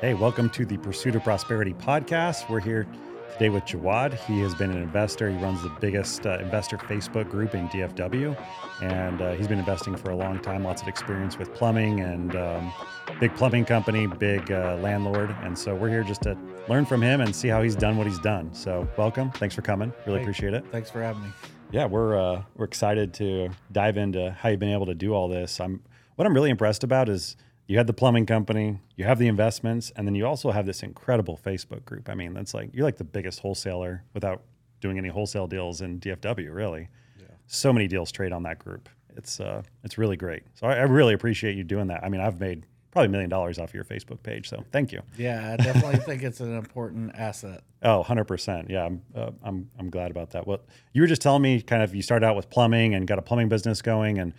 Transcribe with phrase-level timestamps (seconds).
[0.00, 2.48] Hey, welcome to the Pursuit of Prosperity podcast.
[2.48, 2.86] We're here
[3.34, 4.14] today with Jawad.
[4.24, 5.30] He has been an investor.
[5.30, 8.34] He runs the biggest uh, investor Facebook group in DFW,
[8.80, 10.64] and uh, he's been investing for a long time.
[10.64, 12.72] Lots of experience with plumbing and um,
[13.20, 15.36] big plumbing company, big uh, landlord.
[15.42, 16.36] And so we're here just to
[16.68, 18.54] learn from him and see how he's done what he's done.
[18.54, 19.30] So welcome.
[19.32, 19.92] Thanks for coming.
[20.06, 20.22] Really Hey.
[20.24, 20.64] appreciate it.
[20.72, 21.28] Thanks for having me.
[21.72, 25.28] Yeah, we're uh, we're excited to dive into how you've been able to do all
[25.28, 25.60] this.
[25.60, 25.82] I'm
[26.16, 27.36] what I'm really impressed about is
[27.70, 30.82] you had the plumbing company, you have the investments, and then you also have this
[30.82, 32.08] incredible Facebook group.
[32.08, 34.42] I mean, that's like you're like the biggest wholesaler without
[34.80, 36.52] doing any wholesale deals in DFW.
[36.52, 36.88] Really,
[37.20, 37.26] Yeah.
[37.46, 38.88] so many deals trade on that group.
[39.16, 40.42] It's uh, it's really great.
[40.54, 42.02] So I, I really appreciate you doing that.
[42.02, 44.48] I mean, I've made probably a million dollars off your Facebook page.
[44.48, 45.00] So thank you.
[45.16, 47.62] Yeah, I definitely think it's an important asset.
[47.84, 48.68] Oh, 100%.
[48.68, 50.44] Yeah, I'm, uh, I'm, I'm glad about that.
[50.44, 50.58] Well,
[50.92, 53.22] you were just telling me kind of you started out with plumbing and got a
[53.22, 54.18] plumbing business going.
[54.18, 54.32] And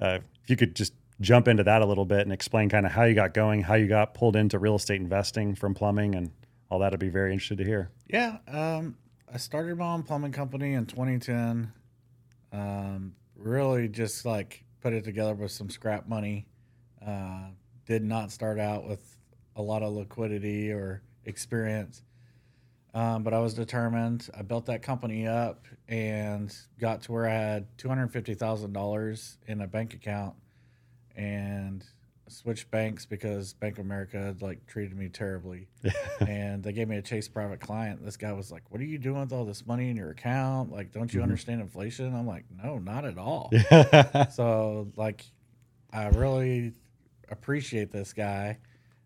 [0.00, 2.92] uh, if you could just jump into that a little bit and explain kind of
[2.92, 6.30] how you got going, how you got pulled into real estate investing from plumbing and
[6.70, 7.90] all that, I'd be very interested to hear.
[8.08, 8.96] Yeah, um,
[9.32, 11.72] I started my own plumbing company in 2010.
[12.52, 16.46] Um, really just like put it together with some scrap money.
[17.04, 17.48] Uh,
[17.86, 19.16] did not start out with
[19.54, 22.02] a lot of liquidity or experience.
[22.94, 24.28] Um, but I was determined.
[24.36, 28.72] I built that company up and got to where I had two hundred fifty thousand
[28.72, 30.34] dollars in a bank account,
[31.16, 31.84] and
[32.28, 35.68] switched banks because Bank of America had like treated me terribly,
[36.20, 38.04] and they gave me a Chase private client.
[38.04, 40.72] This guy was like, "What are you doing with all this money in your account?
[40.72, 41.24] Like, don't you Mhm.
[41.24, 43.50] understand inflation?" I'm like, "No, not at all."
[44.32, 45.24] So like,
[45.92, 46.72] I really
[47.30, 48.58] appreciate this guy.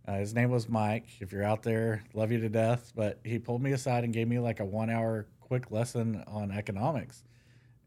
[0.09, 1.07] Uh, his name was Mike.
[1.21, 2.93] If you're out there, love you to death.
[2.97, 6.51] But he pulled me aside and gave me like a one hour quick lesson on
[6.51, 7.23] economics.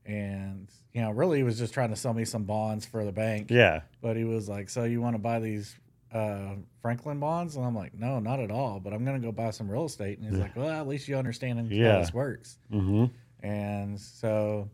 [0.05, 3.11] And, you know, really he was just trying to sell me some bonds for the
[3.11, 3.49] bank.
[3.49, 3.81] yeah.
[4.01, 5.75] But he was like, So you want to buy these
[6.13, 7.55] uh, Franklin bonds?
[7.55, 8.79] And I'm like, No, not at all.
[8.79, 10.19] But I'm going to go buy some real estate.
[10.19, 11.93] And he's like, Well, at least you understand Yeah.
[11.93, 12.57] how this works.
[12.69, 13.05] hmm
[13.41, 14.69] And so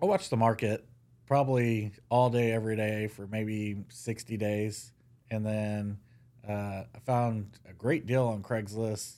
[0.00, 0.84] I watched the market
[1.26, 4.92] probably all day, every day for maybe 60 days.
[5.30, 5.98] And then
[6.48, 9.14] uh, I found a great deal on Craigslist.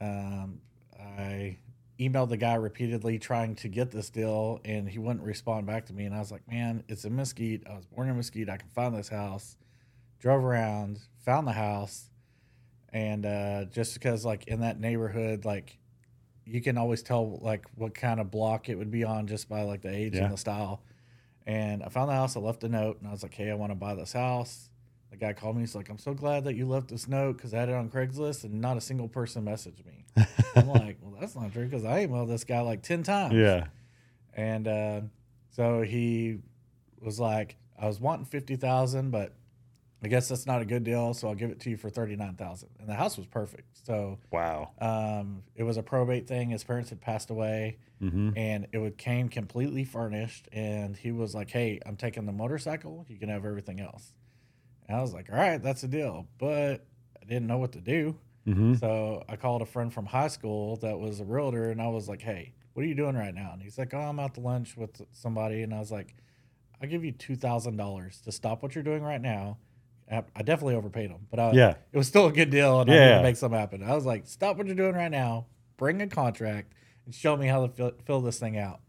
[0.00, 0.60] Um,
[1.00, 1.56] I
[1.98, 5.92] emailed the guy repeatedly trying to get this deal, and he wouldn't respond back to
[5.92, 6.04] me.
[6.04, 7.62] And I was like, man, it's in Mesquite.
[7.68, 8.48] I was born in Mesquite.
[8.50, 9.56] I can find this house.
[10.18, 12.10] Drove around, found the house.
[12.92, 15.78] And uh, just because, like, in that neighborhood, like,
[16.44, 19.62] you can always tell like what kind of block it would be on just by
[19.62, 20.24] like the age Yeah.
[20.24, 20.80] and the style.
[21.44, 22.36] And I found the house.
[22.36, 24.70] I left a note, and I was like, "Hey, I want to buy this house."
[25.10, 25.62] The guy called me.
[25.62, 27.88] He's like, "I'm so glad that you left this note because I had it on
[27.90, 30.04] Craigslist, and not a single person messaged me."
[30.56, 33.66] I'm like, "Well, that's not true because I emailed this guy like ten times." Yeah.
[34.34, 35.00] And uh,
[35.50, 36.38] so he
[37.00, 39.32] was like, "I was wanting fifty thousand, but
[40.02, 42.16] I guess that's not a good deal, so I'll give it to you for thirty
[42.16, 42.70] nine thousand.
[42.80, 43.86] And the house was perfect.
[43.86, 44.72] So Wow.
[44.80, 46.50] um, it was a probate thing.
[46.50, 50.48] His parents had passed away, hmm and it would, came completely furnished.
[50.52, 53.06] And he was like, "Hey, I'm taking the motorcycle.
[53.08, 54.12] You can have everything else."
[54.88, 56.86] And I was like, "All right, that's a deal." But
[57.20, 60.76] I didn't know what to do, hmm so I called a friend from high school
[60.76, 63.50] that was a realtor, and I was like, "Hey, what are you doing right now?"
[63.52, 66.14] And he's like, "Oh, I'm out to lunch with somebody." And I was like,
[66.80, 69.58] "I'll give you two thousand dollars to stop what you're doing right now."
[70.08, 71.74] I definitely overpaid him, but I, Yeah.
[71.92, 73.16] it was still a good deal, and I Yeah.
[73.16, 73.82] to make something happen.
[73.82, 75.46] I was like, "Stop what you're doing right now,
[75.76, 76.74] bring a contract,
[77.06, 78.80] and show me how to fill, fill this thing out."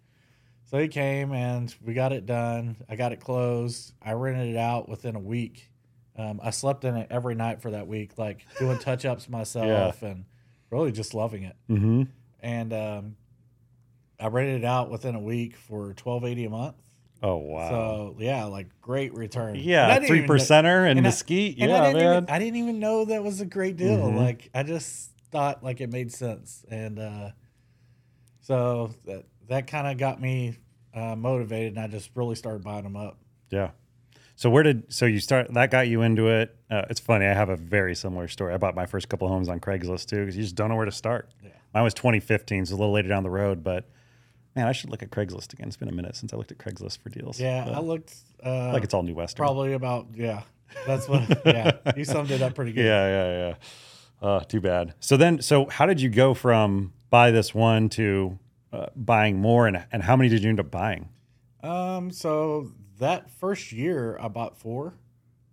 [0.66, 2.78] So he came, and we got it done.
[2.90, 3.94] I got it closed.
[4.02, 5.72] I rented it out within a week.
[6.18, 10.02] Um, I slept in it every night for that week, like doing touch ups myself,
[10.02, 10.26] and
[10.72, 11.56] really just loving it.
[11.68, 12.04] hmm
[12.42, 13.16] And um,
[14.20, 16.76] I rented it out within a week for twelve eighty a month.
[17.24, 17.70] Oh, wow.
[17.70, 19.56] So yeah, like great return.
[19.56, 20.00] Yeah.
[20.00, 21.58] Three percenter and I- Mesquite.
[21.60, 22.18] and yeah, I didn't man.
[22.24, 23.98] Even, I didn't even know that was a great deal.
[23.98, 24.18] Mhm.
[24.18, 27.30] Like I just thought like it made sense, and uh,
[28.42, 30.58] so that that kind of got me
[30.94, 33.18] uh, motivated, and I just really started buying them up.
[33.50, 33.70] Yeah.
[34.38, 35.52] So where did so you start?
[35.56, 36.56] That got you into it.
[36.70, 37.26] Uh, it's funny.
[37.26, 38.54] I have a very similar story.
[38.54, 40.86] I bought my first couple homes on Craigslist too because you just don't know where
[40.86, 41.30] to start.
[41.44, 41.50] Yeah.
[41.74, 43.64] Mine was 2015, so a little later down the road.
[43.64, 43.90] But
[44.56, 45.68] man, I should look at Craigslist again.
[45.68, 47.40] It's been a minute since I looked at Craigslist for deals.
[47.40, 48.14] Yeah, But I looked
[48.46, 49.44] uh, like it's all New Western.
[49.44, 50.44] probably about yeah.
[50.86, 51.72] That's what yeah.
[51.96, 52.86] You summed it up pretty good.
[52.86, 54.28] Yeah, yeah, yeah.
[54.28, 54.94] Uh, too bad.
[55.00, 58.38] So then, so how did you go from buy this one to
[58.72, 61.10] uh, buying more, and and how many did you end up buying?
[61.64, 64.94] Um, so that first year I bought four,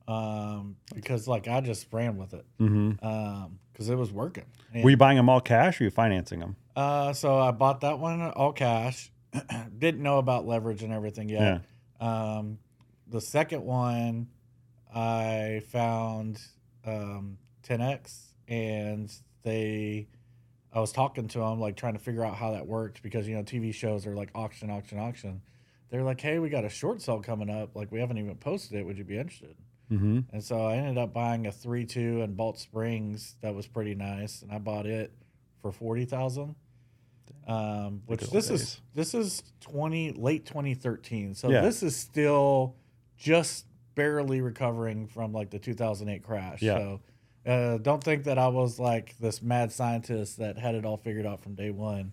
[0.08, 3.04] um, because like I just ran with it, Mm-hmm.
[3.06, 4.44] um, because it was working.
[4.72, 6.56] And, Were you buying them all cash, or you financing them?
[6.76, 9.10] uh, so I bought that one all cash.
[9.78, 11.62] Didn't know about leverage and everything yet.
[12.00, 12.58] Um,
[13.08, 14.28] the second one,
[14.94, 16.40] I found
[16.86, 19.12] um, Ten-X, and
[19.42, 20.06] they,
[20.72, 23.34] I was talking to them like trying to figure out how that worked because you
[23.36, 25.42] know TV shows are like auction, auction, auction.
[25.90, 27.76] They're like, hey, we got a short sale coming up.
[27.76, 28.84] Like we haven't even posted it.
[28.86, 29.56] Would you be interested?
[29.92, 30.20] Mm-hmm.
[30.32, 33.94] And so I ended up buying a three two in Balch Springs that was pretty
[33.94, 35.12] nice, and I bought it
[35.62, 36.56] for forty thousand.
[37.46, 41.60] Um, which this is this is twenty late twenty thirteen, so Yeah.
[41.60, 42.76] this is still
[43.18, 46.62] just barely recovering from like the two thousand eight crash.
[46.62, 46.78] Yeah.
[46.78, 47.00] So
[47.46, 51.26] uh, don't think that I was like this mad scientist that had it all figured
[51.26, 52.12] out from day one.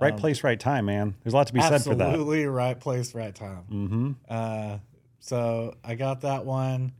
[0.00, 1.14] Right Um, place, right time, man.
[1.24, 2.08] There's a lot to be said for that.
[2.10, 3.64] Absolutely right place, right time.
[3.70, 4.12] Mm-hmm.
[4.28, 4.78] Uh,
[5.20, 6.92] so I got that one,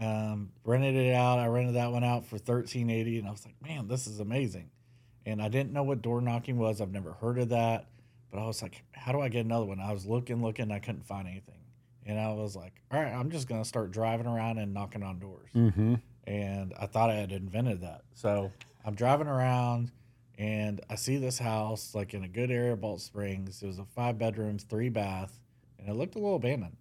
[0.00, 1.38] um, rented it out.
[1.38, 4.20] I rented that one out for thirteen eighty, and I was like, man, this is
[4.20, 4.70] amazing.
[5.26, 6.80] And I didn't know what door knocking was.
[6.80, 7.86] I've never heard of that,
[8.30, 9.78] but I was like, how do I get another one?
[9.78, 11.60] I was looking, looking, I couldn't find anything,
[12.06, 15.18] and I was like, all right, I'm just gonna start driving around and knocking on
[15.18, 15.96] doors Mm-hmm.
[16.26, 18.00] and I thought I had invented that.
[18.14, 18.50] So
[18.84, 19.90] I'm driving around
[20.40, 23.62] and I see this house like in a good area of Balch Springs.
[23.62, 25.38] It was a five bedrooms, three bath,
[25.78, 26.78] and it looked a little abandoned.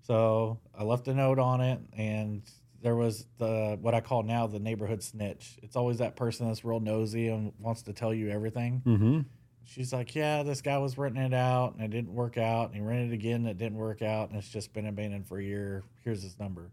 [0.00, 2.42] So I left a note on it and
[2.80, 5.58] there was the what I call now the neighborhood snitch.
[5.62, 8.82] It's always that person that's real nosy and wants to tell you everything.
[8.86, 9.20] Mm-hmm.
[9.64, 12.68] She's like, Yeah, this guy was renting it out and it didn't work out.
[12.68, 14.30] And he rented it again and it didn't work out.
[14.30, 15.82] And it's just been abandoned for a year.
[16.04, 16.70] Here's his number.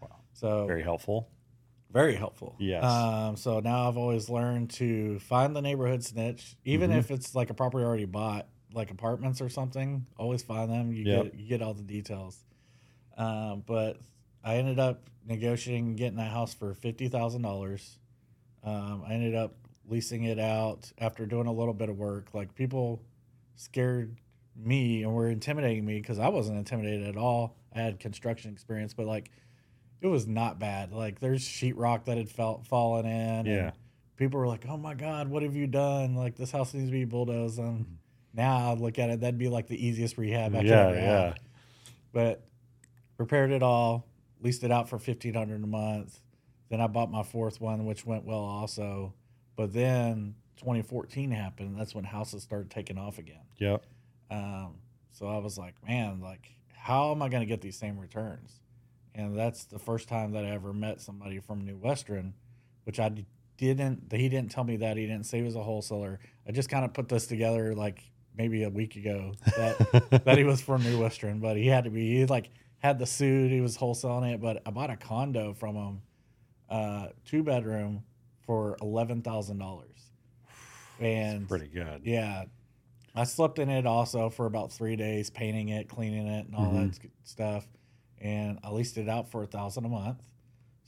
[0.00, 0.20] Wow.
[0.32, 1.28] So Very helpful.
[1.92, 2.56] Very helpful.
[2.58, 2.82] Yes.
[2.84, 6.98] Um, so now I've always learned to find the neighborhood snitch, even Mhm.
[6.98, 10.06] if it's like a property already bought, like apartments or something.
[10.18, 10.92] Always find them.
[10.92, 11.24] You Yep.
[11.24, 12.42] get you get all the details.
[13.16, 13.98] Um, but
[14.42, 17.98] I ended up negotiating and getting that house for fifty thousand dollars.
[18.64, 19.54] Um, I ended up
[19.88, 22.32] leasing it out after doing a little bit of work.
[22.32, 23.02] Like people
[23.56, 24.16] scared
[24.56, 27.56] me and were intimidating me because I wasn't intimidated at all.
[27.74, 29.30] I had construction experience, but like
[30.02, 30.92] it was not bad.
[30.92, 33.46] Like there's sheetrock that had felt fallen in.
[33.46, 33.52] Yeah.
[33.52, 33.72] And
[34.16, 36.14] people were like, "Oh my god, what have you done?
[36.16, 37.98] Like this house needs to be bulldozed." And
[38.34, 40.96] now I look at it, that'd be like the easiest rehab I could Yeah, ever
[40.96, 41.34] yeah.
[42.12, 42.44] But
[43.16, 44.06] repaired it all,
[44.40, 46.20] leased it out for fifteen hundred a month.
[46.68, 49.14] Then I bought my fourth one, which went well also.
[49.56, 51.78] But then 2014 happened.
[51.78, 53.44] That's when houses started taking off again.
[53.58, 53.84] Yep.
[54.30, 54.76] Um,
[55.12, 58.60] so I was like, man, like, how am I going to get these same returns?
[59.14, 62.34] And that's the first time that I ever met somebody from New Western,
[62.84, 63.10] which I
[63.58, 64.96] didn't, he didn't tell me that.
[64.96, 66.18] He didn't say he was a wholesaler.
[66.48, 68.00] I just kind of put this together like
[68.36, 71.90] maybe a week ago that, that he was from New Western, but he had to
[71.90, 72.48] be, he like
[72.78, 74.40] had the suit, he was wholesaling it.
[74.40, 76.02] But I bought a condo from him,
[76.70, 78.02] uh, two bedroom
[78.46, 79.82] for $11,000.
[81.00, 82.02] And Pretty good.
[82.04, 82.44] yeah.
[83.14, 86.72] I slept in it also for about three days, painting it, cleaning it, and all
[86.72, 86.98] Mhm.
[86.98, 87.68] that stuff.
[88.22, 90.22] And I leased it out for a thousand a month.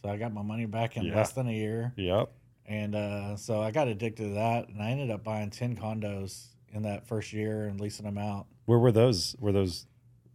[0.01, 1.17] So I got my money back in Yeah.
[1.17, 1.93] less than a year.
[1.97, 2.31] Yep.
[2.67, 4.69] And uh, so I got addicted to that.
[4.69, 8.47] And I ended up buying 10 condos in that first year and leasing them out.
[8.67, 9.35] Where were those?
[9.41, 9.87] Were those?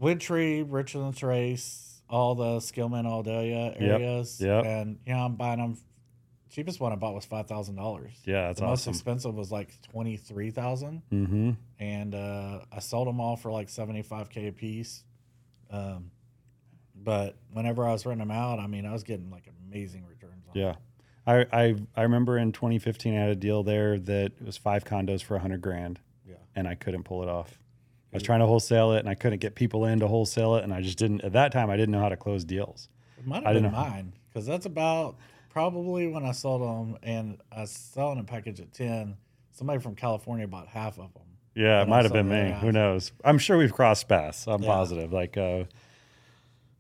[0.01, 4.39] Woodtree, Richland Trace, all the Skillman, Audelia areas.
[4.41, 4.65] yep.
[4.65, 5.77] And, you know, I'm buying them.
[6.49, 8.09] Cheapest one I bought was $5,000.
[8.25, 11.51] Yeah, that's the most expensive was like 23000 Mm-hmm.
[11.79, 15.03] and uh, I sold them all for like 75k a piece.
[15.69, 16.09] Um,
[17.03, 20.45] but whenever I was renting them out, I mean, I was getting like amazing returns.
[20.47, 20.75] On Yeah.
[21.27, 24.83] I, I I remember in 2015 I had a deal there that it was five
[24.83, 26.35] condos for 100 grand, Yeah.
[26.55, 27.59] and I couldn't pull it off.
[28.11, 30.63] I was trying to wholesale it, and I couldn't get people in to wholesale it,
[30.63, 31.21] and I just didn't.
[31.21, 32.89] At that time, I didn't know how to close deals.
[33.19, 35.17] It might have been mine because that's about
[35.49, 39.15] probably when I sold them, and I was selling a package at 10.
[39.51, 41.23] Somebody from California bought half of them.
[41.53, 42.51] Yeah, it might have been me.
[42.51, 42.61] out.
[42.61, 43.11] Who knows?
[43.23, 44.47] I'm sure we've crossed paths.
[44.47, 44.69] I'm Yeah.
[44.69, 45.11] positive.
[45.13, 45.65] Like uh,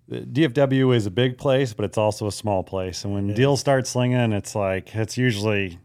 [0.09, 3.03] DFW is a big place, but it's also a small place.
[3.05, 5.79] And when It deals start slinging, it's like it's usually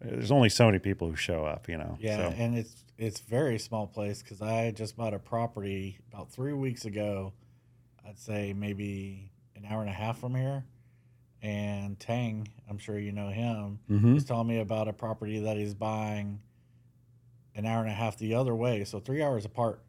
[0.00, 1.68] there's only so many people who show up.
[1.68, 1.96] You know.
[2.00, 6.30] Yeah, So, and it's it's very small place because I just bought a property about
[6.30, 7.32] three weeks ago.
[8.06, 10.64] I'd say maybe an hour and a half from here.
[11.42, 14.12] And Tang, I'm sure you know him, Mhm.
[14.14, 16.40] was telling me about a property that he's buying
[17.54, 19.82] an hour and a half the other way, so three hours apart.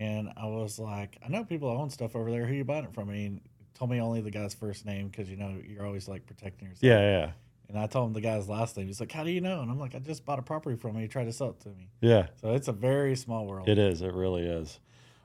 [0.00, 2.46] And I was like, I know people own stuff over there.
[2.46, 3.10] Who you buying it from?
[3.10, 3.40] And he
[3.78, 6.82] told me only the guy's first name because you know you're always like protecting yourself.
[6.82, 7.30] Yeah, yeah,
[7.68, 8.86] And I told him the guy's last name.
[8.86, 9.60] He's like, How do you know?
[9.60, 11.02] And I'm like, I just bought a property from him.
[11.02, 11.88] He tried to sell it to me.
[12.00, 12.28] yeah.
[12.40, 13.68] So it's a very small world.
[13.68, 14.00] It is.
[14.00, 14.80] It really is.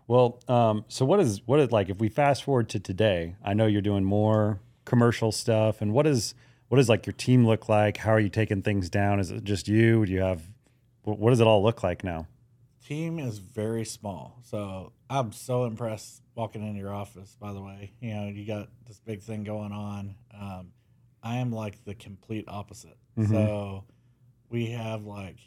[0.07, 3.35] Well, um, so what is what is like if we fast forward to today?
[3.43, 6.35] I know you're doing more commercial stuff, and what is
[6.67, 7.97] what does like your team look like?
[7.97, 9.19] How are you taking things down?
[9.19, 10.05] Is it just you?
[10.05, 10.43] Do you have
[11.03, 12.27] what, what does it all look like now?
[12.85, 14.37] Team is very small.
[14.43, 17.93] So I'm so impressed walking into your office, by the way.
[17.99, 20.15] You know, you got this big thing going on.
[20.39, 20.71] Um,
[21.23, 22.97] I am like the complete opposite.
[23.17, 23.29] Mhm.
[23.29, 23.85] So
[24.49, 25.37] we have like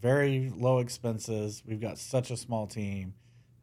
[0.00, 1.62] very low expenses.
[1.64, 3.14] We've got such a small team.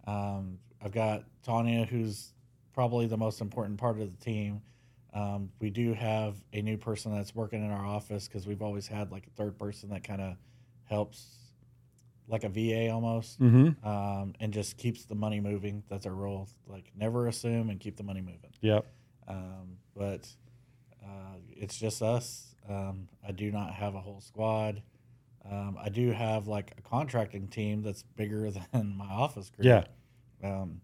[0.08, 2.34] Um, I've got Tanya, who's
[2.74, 4.62] probably the most important part of the team.
[5.14, 8.88] Um, we do have a new person that's working in our office because we've always
[8.88, 10.38] had like a third person that kind of
[10.86, 11.43] helps,
[12.28, 13.86] like a VA almost, Mm-hmm.
[13.88, 15.84] um, and just keeps the money moving.
[15.90, 16.48] That's our role.
[16.68, 18.52] Like never assume and keep the money moving.
[18.62, 18.86] Yep.
[19.28, 20.28] Um, but
[21.04, 22.56] uh, it's just us.
[22.70, 24.82] Um, I do not have a whole squad.
[25.50, 29.66] Um, I do have like a contracting team that's bigger than my office group.
[29.66, 29.84] Yeah.
[30.44, 30.80] Um,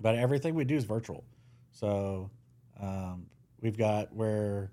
[0.00, 1.24] but everything we do is virtual.
[1.70, 2.30] So
[2.80, 3.26] um,
[3.60, 4.72] we've got where,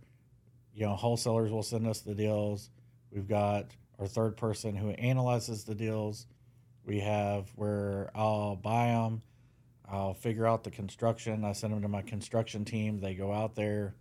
[0.74, 2.72] you know, wholesalers will send us the deals.
[3.12, 3.68] We've got
[4.02, 6.26] our third person who analyzes the deals.
[6.86, 9.22] We have where I'll buy them.
[9.90, 11.46] I'll figure out the construction.
[11.46, 13.00] I send them to my construction team.
[13.00, 13.94] They go out there,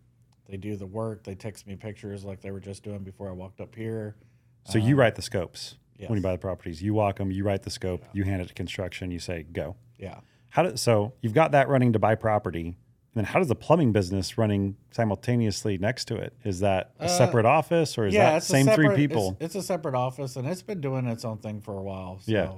[0.48, 1.22] they do the work.
[1.22, 4.16] They text me pictures like they were just doing before I walked up here.
[4.64, 6.08] So you Um, write the scopes yes.
[6.08, 6.82] when you buy the properties.
[6.82, 7.30] You walk them.
[7.30, 8.02] You write the scope.
[8.12, 9.10] You hand it to construction.
[9.10, 9.76] You say go.
[9.98, 10.20] Yeah.
[10.48, 12.76] How do, so you've got that running to buy property.
[13.14, 16.32] And then how does the plumbing business running simultaneously next to it?
[16.44, 19.36] Is that a Uh, separate office or is yeah, that same three people?
[19.40, 22.20] It's, it's a separate office, and it's been doing its own thing for a while.
[22.20, 22.52] So, Yeah.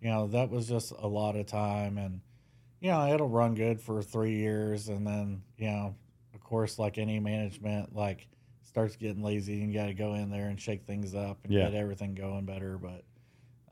[0.00, 2.20] you know, that was just a lot of time, and
[2.80, 5.94] you know, it'll run good for three years, and then you know,
[6.34, 8.26] of course, like any management, like
[8.64, 11.52] starts getting lazy, and you got to go in there and shake things up and
[11.52, 11.66] Yeah.
[11.66, 12.76] get everything going better.
[12.76, 13.04] But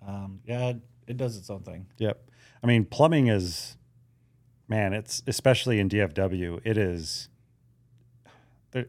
[0.06, 0.76] um, yeah, it,
[1.08, 1.86] it does its own thing.
[1.98, 2.22] Yep.
[2.62, 3.76] I mean, plumbing is,
[4.70, 7.28] man, it's especially in DFW, it is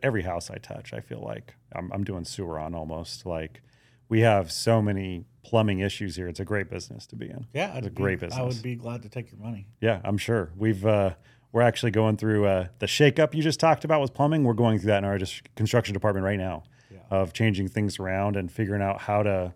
[0.03, 3.25] every house I touch, I feel like I'm, I'm doing sewer on almost.
[3.25, 3.61] Like
[4.07, 6.27] we have so many plumbing issues here.
[6.27, 7.47] It's a great business to be in.
[7.51, 8.39] Yeah, It's a be- great business.
[8.39, 9.65] I would be glad to take your money.
[9.81, 10.51] Yeah, I'm sure.
[10.55, 11.15] We've, uh,
[11.51, 14.43] we're actually going through uh, the shakeup you just talked about with plumbing.
[14.43, 15.17] We're going through that in our
[15.55, 16.99] construction department right now Yeah.
[17.09, 19.53] of changing things around and figuring out how to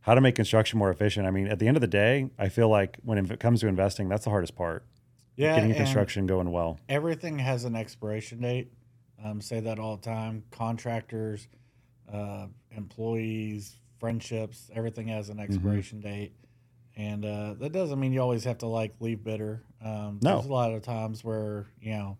[0.00, 1.26] how to make construction more efficient.
[1.26, 3.68] I mean, at the end of the day, I feel like when it comes to
[3.68, 4.84] investing, that's the hardest part.
[5.36, 6.78] Yeah, getting construction going well.
[6.88, 8.72] everything has an expiration date.
[9.24, 10.44] Um, say that all the time.
[10.50, 11.48] Contractors,
[12.12, 15.38] uh, employees, friendships, everything has Mm-hmm.
[15.38, 16.32] an expiration date,
[16.96, 19.62] and uh, that doesn't mean you always have to like leave bitter.
[19.84, 20.34] Um, No.
[20.34, 22.18] there's a lot of times where you know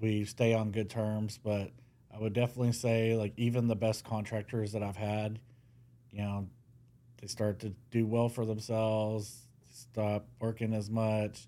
[0.00, 1.70] we stay on good terms, but
[2.14, 5.40] I would definitely say like even the best contractors that I've had,
[6.12, 6.48] you know,
[7.20, 11.46] they start to do well for themselves, stop working as much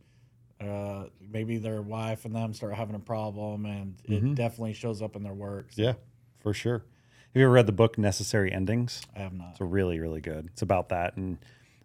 [0.61, 4.33] uh, maybe their wife and them start having a problem, and Mhm.
[4.33, 5.73] it definitely shows up in their work.
[5.73, 5.95] So Yeah,
[6.40, 6.79] for sure.
[6.79, 9.02] Have you ever read the book Necessary Endings?
[9.14, 9.50] I have not.
[9.52, 10.47] It's really, really good.
[10.47, 11.38] It's about that, and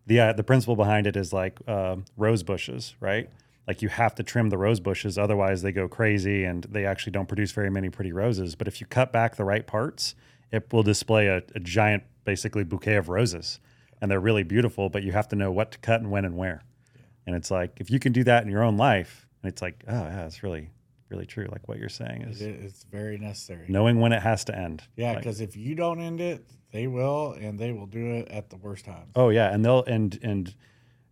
[0.08, 3.29] the uh, the principle behind it is like uh, rose bushes, right?
[3.67, 7.12] Like you have to trim the rose bushes, otherwise they go crazy and they actually
[7.12, 8.53] don't produce very many pretty roses.
[8.55, 10.13] But if you cut back the right parts,
[10.51, 13.60] it will display a, a giant, basically bouquet of roses,
[14.01, 14.89] and they're really beautiful.
[14.89, 16.62] But you have to know what to cut and when and where.
[17.27, 19.84] And it's like if you can do that in your own life, and it's like,
[19.88, 20.70] oh yeah, it's really,
[21.10, 21.48] really true.
[21.51, 23.65] Like what you're saying It, is it's very necessary.
[23.67, 24.84] knowing when it has to end.
[24.96, 28.27] Yeah, Like- because if you don't end it, they will, and they will do it
[28.29, 29.12] at the worst times.
[29.15, 30.53] Oh yeah, and they'll and and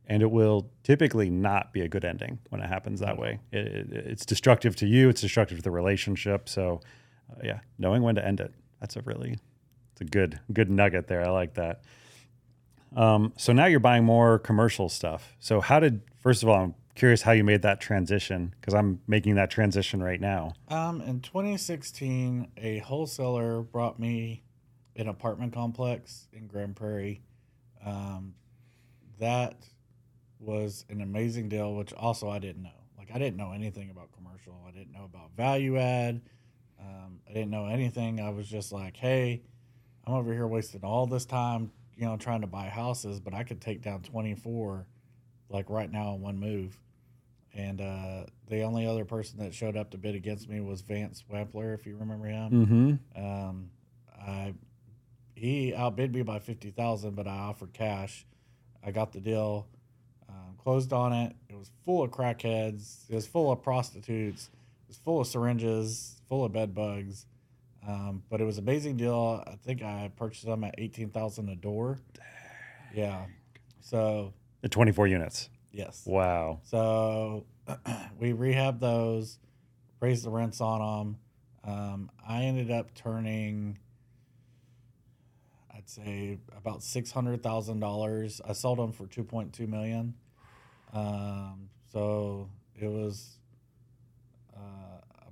[0.05, 3.39] and it will typically not be a good ending when it happens that way.
[3.53, 5.07] It, it, it's destructive to you.
[5.07, 6.49] It's destructive to the relationship.
[6.49, 6.81] So,
[7.31, 8.53] uh, yeah, knowing when to end it.
[8.81, 9.37] That's a really,
[9.93, 11.23] it's a good good nugget there.
[11.25, 11.83] I like that.
[12.95, 15.35] Um, so now you're buying more commercial stuff.
[15.39, 19.01] So how did first of all, I'm curious how you made that transition because I'm
[19.07, 20.53] making that transition right now.
[20.67, 24.43] Um, in 2016, a wholesaler brought me
[24.95, 27.21] an apartment complex in Grand Prairie.
[27.85, 28.35] Um,
[29.19, 29.65] that
[30.39, 32.69] was an amazing deal, which also I didn't know.
[32.97, 34.55] Like I didn't know anything about commercial.
[34.67, 36.21] I didn't know about value add.
[36.79, 38.19] Um, I didn't know anything.
[38.19, 39.41] I was just like, hey,
[40.05, 43.43] I'm over here wasting all this time, you know, trying to buy houses, but I
[43.43, 44.85] could take down 24
[45.49, 46.77] like right now in one move.
[47.53, 51.23] And uh, the only other person that showed up to bid against me was Vance
[51.31, 52.99] Wampler, if you remember him.
[53.15, 53.23] Mm-hmm.
[53.23, 53.69] Um,
[54.19, 54.53] I
[55.35, 58.25] he outbid me by fifty thousand, but I offered cash.
[58.83, 59.67] I got the deal,
[60.29, 61.35] um, closed on it.
[61.49, 63.09] It was full of crackheads.
[63.09, 64.49] It was full of prostitutes.
[64.85, 67.25] It was full of syringes, full of bed bugs.
[67.87, 69.43] Um, but it was an amazing deal.
[69.45, 71.99] I think I purchased them at eighteen thousand a door.
[72.93, 73.25] Yeah.
[73.81, 75.49] So The 24 units.
[75.71, 76.03] yes.
[76.05, 76.59] Wow.
[76.63, 77.45] So
[78.19, 79.39] we rehabbed those,
[79.99, 80.79] raised the rents on
[81.65, 81.73] them.
[81.73, 83.77] Um, I ended up turning,
[85.75, 88.39] I'd say about six hundred thousand dollars.
[88.47, 90.13] I sold them for two point two million.
[90.93, 92.49] Um, so
[92.79, 93.37] it was
[94.55, 94.59] uh,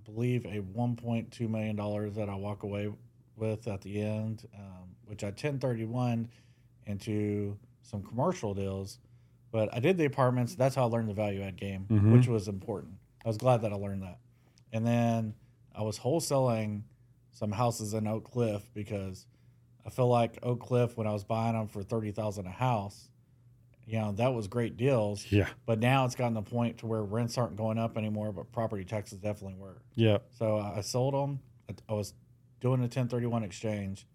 [0.06, 2.90] believe, a $1.2 million that I walk away
[3.36, 6.30] with at the end, um, which I 1031
[6.86, 9.00] into some commercial deals.
[9.52, 10.56] But I did the apartments.
[10.56, 12.14] That's how I learned the value add game, Mhm.
[12.14, 12.94] which was important.
[13.24, 14.20] I was glad that I learned that.
[14.72, 15.36] And then
[15.76, 16.84] I was wholesaling
[17.32, 19.26] some houses in Oak Cliff because
[19.86, 23.10] I feel like Oak Cliff, when I was buying them for 30000 a house,
[23.92, 25.26] you know, that was great deals.
[25.30, 25.50] Yeah.
[25.66, 28.50] But now it's gotten to the point to where rents aren't going up anymore, but
[28.54, 29.82] property taxes definitely were.
[29.96, 30.20] Yeah.
[30.40, 31.42] So I sold them.
[31.90, 32.14] I was
[32.62, 34.08] doing a 1031 exchange,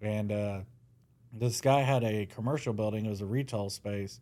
[0.00, 0.60] and uh,
[1.30, 3.04] this guy had a commercial building.
[3.04, 4.18] It was a retail space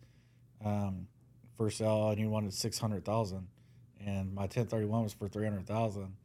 [0.65, 1.07] um,
[1.57, 3.47] for sale, and he wanted six hundred thousand,
[4.05, 6.17] and my 1031 was for three hundred thousand.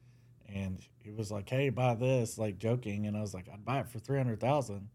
[0.51, 3.81] And he was like, "Hey, buy this," like joking, and I was like, "I'd buy
[3.81, 4.89] it for three hundred thousand,"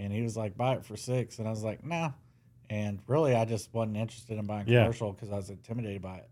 [0.00, 1.38] and he was like, "Buy it for six.
[1.38, 2.10] and I was like, "Nah."
[2.70, 4.82] And really, I just wasn't interested in buying Yeah.
[4.82, 6.28] commercial because I was intimidated by it.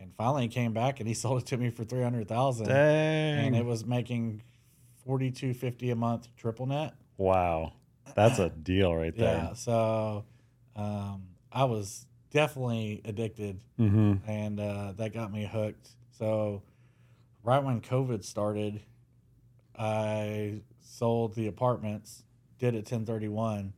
[0.00, 2.70] And finally, he came back and he sold it to me for three hundred thousand
[2.70, 4.42] and it was making
[5.04, 6.94] forty two fifty a month triple net.
[7.16, 7.72] wow.
[8.14, 9.36] That's a deal right there.
[9.36, 10.24] Yeah, so
[10.76, 14.28] um, I was definitely addicted, Mm-hmm.
[14.30, 15.90] and uh, that got me hooked.
[16.12, 16.62] So
[17.42, 18.80] right when COVID started,
[19.78, 22.24] I sold the apartments,
[22.58, 23.72] did it ten thirty one,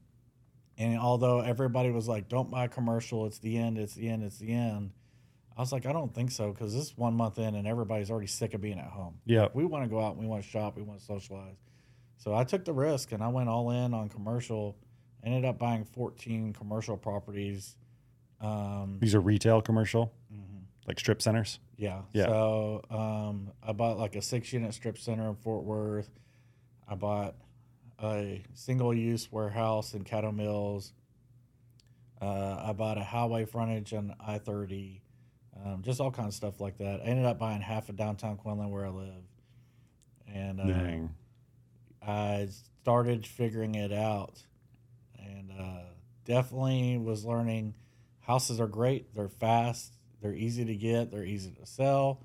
[0.80, 4.38] and although everybody was like, "Don't buy commercial, it's the end, it's the end, it's
[4.38, 4.90] the end,"
[5.56, 8.10] I was like, "I don't think so," because this is one month in, and everybody's
[8.10, 9.20] already sick of being at home.
[9.26, 9.54] Yep.
[9.54, 11.56] we want to go out, we want to shop, we want to socialize.
[12.16, 14.76] So I took the risk and I went all in on commercial.
[15.24, 17.76] Ended up buying 14 commercial properties.
[18.40, 21.60] Um, These are retail commercial, mhm, like strip centers.
[21.76, 22.02] yeah.
[22.14, 22.26] Yeah.
[22.26, 26.08] So um, I bought like a six unit strip center in Fort Worth.
[26.88, 27.34] I bought
[28.02, 30.92] a single use warehouse in Cattle Mills.
[32.20, 35.02] Uh, I bought a highway frontage on I 30.
[35.64, 37.00] Um, just all kinds of stuff like that.
[37.00, 39.24] I ended up buying half of downtown Quinlan where I live.
[40.32, 40.64] And uh.
[42.06, 42.48] I
[42.82, 44.42] started figuring it out
[45.18, 45.82] and uh,
[46.24, 47.74] definitely was learning
[48.20, 49.14] houses are great.
[49.14, 52.24] They're fast, they're easy to get, they're easy to sell.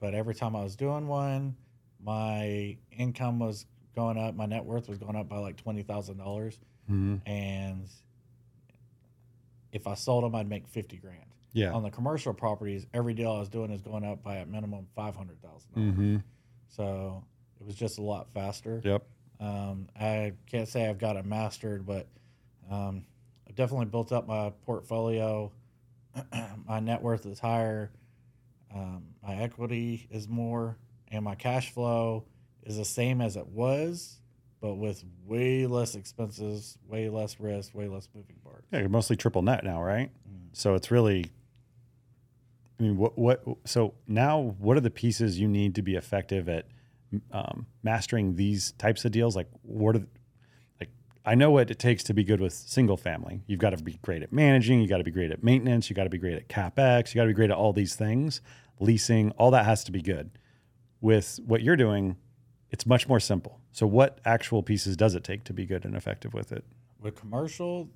[0.00, 1.56] But every time I was doing one,
[2.02, 6.58] my income was going up, my net worth was going up by like $20,000.
[6.86, 7.88] hmm And
[9.72, 11.18] if I sold them, I'd make 50 grand.
[11.52, 11.72] Yeah.
[11.72, 14.86] On the commercial properties, every deal I was doing is going up by a minimum
[14.96, 15.14] $500,000.
[15.76, 16.16] Mm-hmm.
[16.68, 17.24] So
[17.60, 18.80] it was just a lot faster.
[18.84, 19.02] Yep.
[19.40, 22.06] Um, I can't say I've got it mastered, but
[22.70, 23.04] um,
[23.48, 25.50] I've definitely built up my portfolio.
[26.68, 27.90] my net worth is higher.
[28.72, 30.76] Um, my equity is more,
[31.08, 32.24] and my cash flow
[32.70, 34.20] is the same as it was,
[34.60, 38.66] but with way less expenses, way less risk, way less moving parts.
[38.72, 40.10] Yeah, you're mostly triple net now, right?
[40.28, 40.48] Mm.
[40.52, 41.26] So it's really.
[42.78, 43.42] I mean, what what?
[43.64, 46.66] So now, what are the pieces you need to be effective at
[47.32, 49.36] um, mastering these types of deals?
[49.36, 50.06] Like, what are
[50.78, 50.90] like?
[51.26, 53.42] I know what it takes to be good with single family.
[53.46, 54.80] You've got to be great at managing.
[54.80, 55.90] You got to be great at maintenance.
[55.90, 57.12] You got to be great at capex.
[57.12, 58.40] You got to be great at all these things.
[58.78, 60.30] Leasing, all that has to be good.
[61.02, 62.16] With what you're doing,
[62.70, 63.60] it's much more simple.
[63.72, 66.64] So, what actual pieces does it take to be good and effective with it?
[67.00, 67.88] With commercial,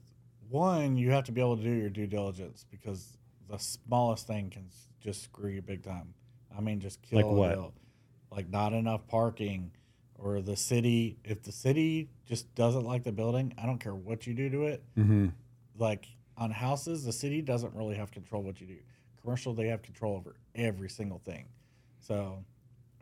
[0.49, 4.51] one, you have to be able to do your due diligence because the smallest thing
[4.51, 4.69] can
[5.01, 6.15] just screw you big time.
[6.57, 7.55] I mean, just kill Like what?
[7.55, 7.75] deal.
[8.31, 9.71] Like not enough parking,
[10.19, 11.19] or the city.
[11.25, 14.63] If the city just doesn't like the building, I don't care what you do to
[14.65, 14.83] it.
[14.97, 15.29] Mm-hmm.
[15.79, 16.07] Like
[16.37, 18.79] on houses, the city doesn't really have control what you do.
[19.21, 21.47] Commercial, they have control over every single thing.
[22.01, 22.45] So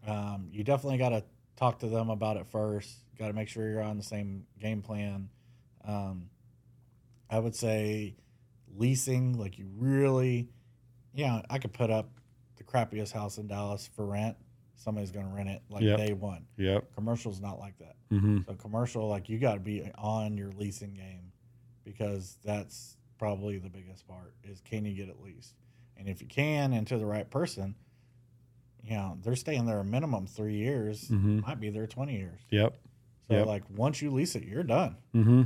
[0.06, 1.24] um, you definitely got to
[1.62, 2.90] talk to them about it first.
[3.18, 5.29] Got to make sure you're on the same game plan.
[5.87, 6.29] Um,
[7.31, 8.16] I would say
[8.77, 10.48] leasing, like you really,
[11.14, 12.11] yeah, I could put up
[12.57, 14.37] the crappiest house in Dallas for rent.
[14.75, 15.98] Somebody's going to rent it like Yep.
[15.98, 16.46] day one.
[16.57, 16.94] Yep.
[16.96, 17.94] Commercial's not like that.
[18.11, 18.38] Mm-hmm.
[18.48, 21.31] So commercial, like you got to be on your leasing game
[21.85, 25.55] because that's probably the biggest part is can you get it leased?
[25.96, 27.77] And if you can and to the right person,
[28.82, 31.46] you know, they're staying there a minimum three years, Mhm.
[31.46, 32.40] might be there 20 years.
[32.50, 32.76] Yep.
[33.28, 33.46] So Yep.
[33.46, 34.96] like once you lease it, you're done.
[35.14, 35.42] Mm-hmm.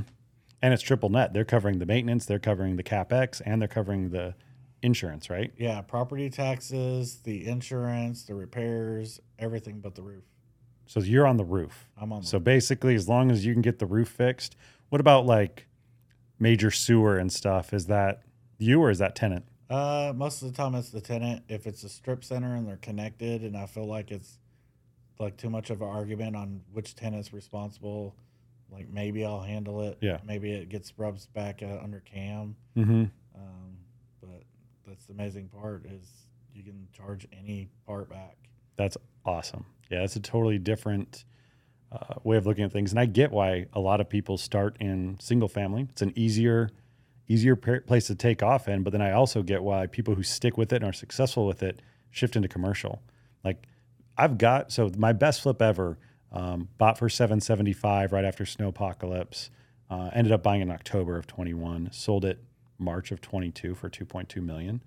[0.61, 1.33] And it's triple net.
[1.33, 4.33] They're covering the maintenance, they're covering the capex, and they're covering the
[4.81, 5.53] insurance, right?
[5.57, 5.81] Yeah.
[5.81, 10.23] Property taxes, the insurance, the repairs, everything but the roof.
[10.87, 11.89] So you're on the roof.
[11.97, 14.55] I'm on the So basically, as long as you can get the roof fixed,
[14.89, 15.67] what about like
[16.39, 17.73] major sewer and stuff?
[17.73, 18.21] Is that
[18.57, 19.45] you or is that tenant?
[19.69, 21.43] Uh, most of the time it's the tenant.
[21.49, 24.39] If it's a strip center and they're connected, and I feel like it's
[25.19, 28.15] like too much of an argument on which tenant's responsible,
[28.71, 29.97] like maybe I'll handle it.
[30.01, 30.19] Yeah.
[30.25, 32.55] Maybe it gets rubs back uh, under cam.
[32.77, 33.05] Mm-hmm.
[33.35, 33.77] Um,
[34.21, 34.43] but
[34.85, 36.07] that's the amazing part is
[36.53, 38.37] you can charge any part back.
[38.77, 39.65] That's awesome.
[39.89, 41.25] Yeah, it's a totally different
[41.91, 44.77] uh, way of looking at things, and I get why a lot of people start
[44.79, 45.87] in single family.
[45.89, 46.69] It's an easier,
[47.27, 48.83] easier place to take off in.
[48.83, 51.63] But then I also get why people who stick with it and are successful with
[51.63, 53.01] it shift into commercial.
[53.43, 53.63] Like
[54.17, 55.97] I've got so my best flip ever
[56.31, 59.49] um, bought for seven seventy five right after snow apocalypse.
[59.89, 61.89] Uh, ended up buying in October of twenty one.
[61.91, 62.39] Sold it
[62.77, 64.81] March of twenty two for two point two million.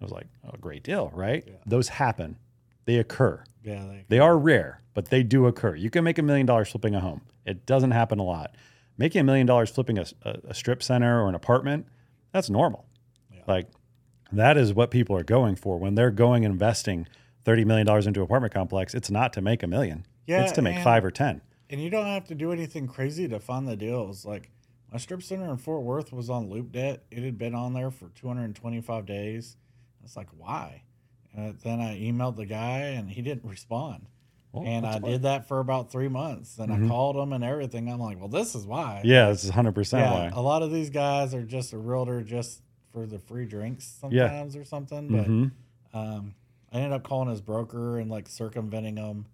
[0.00, 1.44] I was like, oh, great deal, right?
[1.46, 1.54] Yeah.
[1.66, 2.36] Those happen.
[2.84, 3.42] They occur.
[3.62, 5.74] Yeah, they, They are rare, but they do occur.
[5.74, 7.22] You can make a million dollars flipping a home.
[7.46, 8.54] It doesn't happen a lot.
[8.96, 11.86] Making a million dollars flipping a, a, strip center or an apartment,
[12.32, 12.86] that's normal.
[13.32, 13.42] Yeah.
[13.48, 13.68] Like
[14.32, 17.08] that is what people are going for when they're going investing
[17.44, 18.94] thirty million dollars into an apartment complex.
[18.94, 20.06] It's not to make a million.
[20.26, 21.40] Yeah, it's to make and- five or ten.
[21.70, 24.24] and you don't have to do anything crazy to fund the deals.
[24.24, 24.50] Like
[24.92, 26.98] my strip center in Fort Worth was on LoopNet.
[27.10, 29.56] It had been on there for 225 days.
[30.04, 30.82] It's like why?
[31.34, 34.06] And then I emailed the guy and he didn't respond.
[34.54, 36.58] Well, and I did that for about three months.
[36.58, 36.84] And Mhm.
[36.84, 37.88] I called them and everything.
[37.90, 39.00] I'm like, well, this is why.
[39.04, 40.28] Yeah, this is hundred percent Yeah, why.
[40.28, 42.62] a lot of these guys are just a realtor just
[42.92, 44.28] for the free drinks Yeah.
[44.28, 45.08] sometimes or something.
[45.08, 45.50] But Mhm.
[45.92, 46.34] um,
[46.72, 49.26] I ended up calling his broker and like circumventing him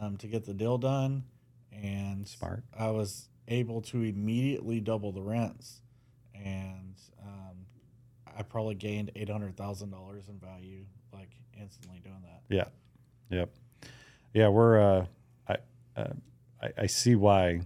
[0.00, 1.24] um, to get the deal done.
[1.72, 2.64] And Smart.
[2.76, 5.82] I was able to immediately double the rents.
[6.34, 7.66] And um,
[8.36, 12.42] I probably gained $800,000 in value like instantly doing that.
[12.48, 12.64] Yeah.
[13.30, 13.50] Yep.
[14.34, 15.06] Yeah, we're uh
[15.48, 15.56] I
[15.96, 16.12] uh,
[16.62, 17.60] I, I see why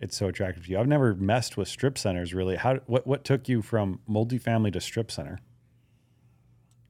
[0.00, 0.78] it's so attractive to you.
[0.78, 2.56] I've never messed with strip centers really.
[2.56, 5.40] How what what took you from multifamily to strip center?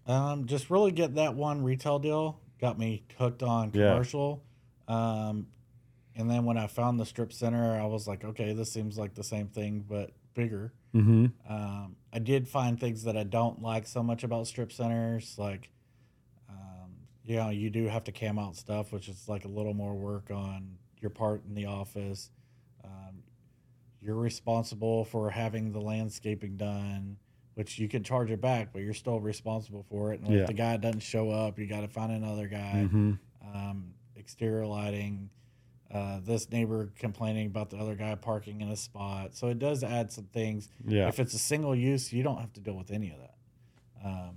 [0.06, 3.90] Um, just really get that one retail deal got me hooked on Yeah.
[3.90, 4.42] commercial.
[4.88, 5.48] Um,
[6.14, 9.14] and then when I found the strip center, I was like, okay, this seems like
[9.14, 10.72] the same thing but bigger.
[10.94, 11.26] Mm-hmm.
[11.52, 15.70] Um, I did find things that I don't like so much about strip centers, like,
[17.26, 19.94] you know, you do have to cam out stuff, which is like a little more
[19.94, 22.30] work on your part in the office.
[22.84, 23.22] Um,
[24.00, 27.16] you're responsible for having the landscaping done,
[27.54, 30.20] which you can charge it back, but you're still responsible for it.
[30.20, 30.40] And Yeah.
[30.42, 32.86] if the guy doesn't show up, you got to find another guy.
[32.86, 33.12] Mm-hmm.
[33.54, 35.30] Um, exterior lighting.
[35.90, 39.36] Uh, this neighbor complaining about the other guy parking in a spot.
[39.36, 40.68] So it does add some things.
[40.84, 41.06] Yeah.
[41.08, 43.34] If it's a single use, you don't have to deal with any of that.
[44.04, 44.36] Um,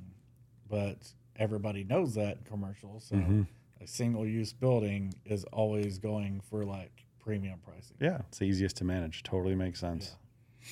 [0.69, 2.99] but everybody knows that in commercial.
[2.99, 3.47] So Mhm.
[3.81, 7.97] a single use building is always going for like premium pricing.
[7.99, 9.23] Yeah, it's the easiest to manage.
[9.23, 10.15] Totally makes sense.
[10.61, 10.65] Yeah.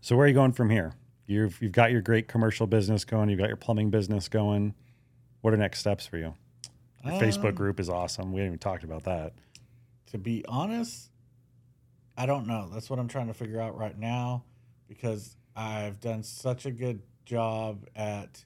[0.00, 0.94] So where are you going from here?
[1.26, 3.28] You've you've got your great commercial business going.
[3.28, 4.74] You've got your plumbing business going.
[5.40, 6.34] What are next steps for you?
[7.04, 8.32] Your Facebook Um, group is awesome.
[8.32, 9.32] We haven't even talked about that.
[10.06, 11.10] To be honest,
[12.16, 12.68] I don't know.
[12.68, 14.44] That's what I'm trying to figure out right now
[14.88, 18.44] because I've done such a good job at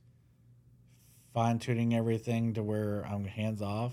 [1.34, 3.92] fine tuning everything to where I'm hands off.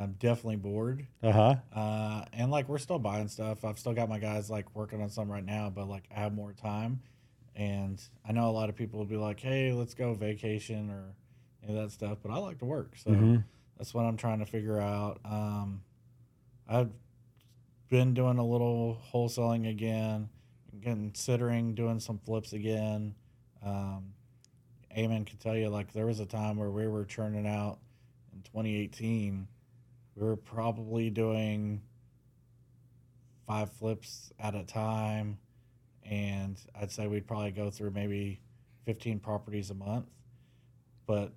[0.00, 1.06] I'm definitely bored.
[1.22, 1.54] Uh huh.
[1.78, 3.64] Uh, and like we're still buying stuff.
[3.64, 6.32] I've still got my guys like working on some right now, but like I have
[6.34, 7.02] more time.
[7.54, 11.14] And I know a lot of people will be like, "Hey, let's go vacation or
[11.62, 13.44] any of that stuff," but I like to work, so Mhm.
[13.76, 15.20] that's what I'm trying to figure out.
[15.26, 15.82] Um,
[16.66, 16.90] I've
[17.90, 20.30] been doing a little wholesaling again,
[20.80, 23.14] considering doing some flips again.
[23.62, 24.14] Um,
[24.96, 27.78] Eamon can tell you, like there was a time where we were churning out
[28.32, 29.46] in 2018.
[30.16, 31.82] We were probably doing
[33.46, 35.38] five flips at a time,
[36.04, 38.40] and I'd say we'd probably go through maybe
[38.84, 40.06] 15 properties a month.
[41.06, 41.32] But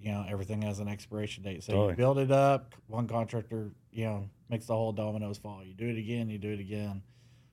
[0.00, 1.62] you know, everything has an expiration date.
[1.62, 1.90] So Totally.
[1.90, 5.62] you build it up, one contractor, you know, makes the whole dominoes fall.
[5.62, 7.02] You do it again, you do it again.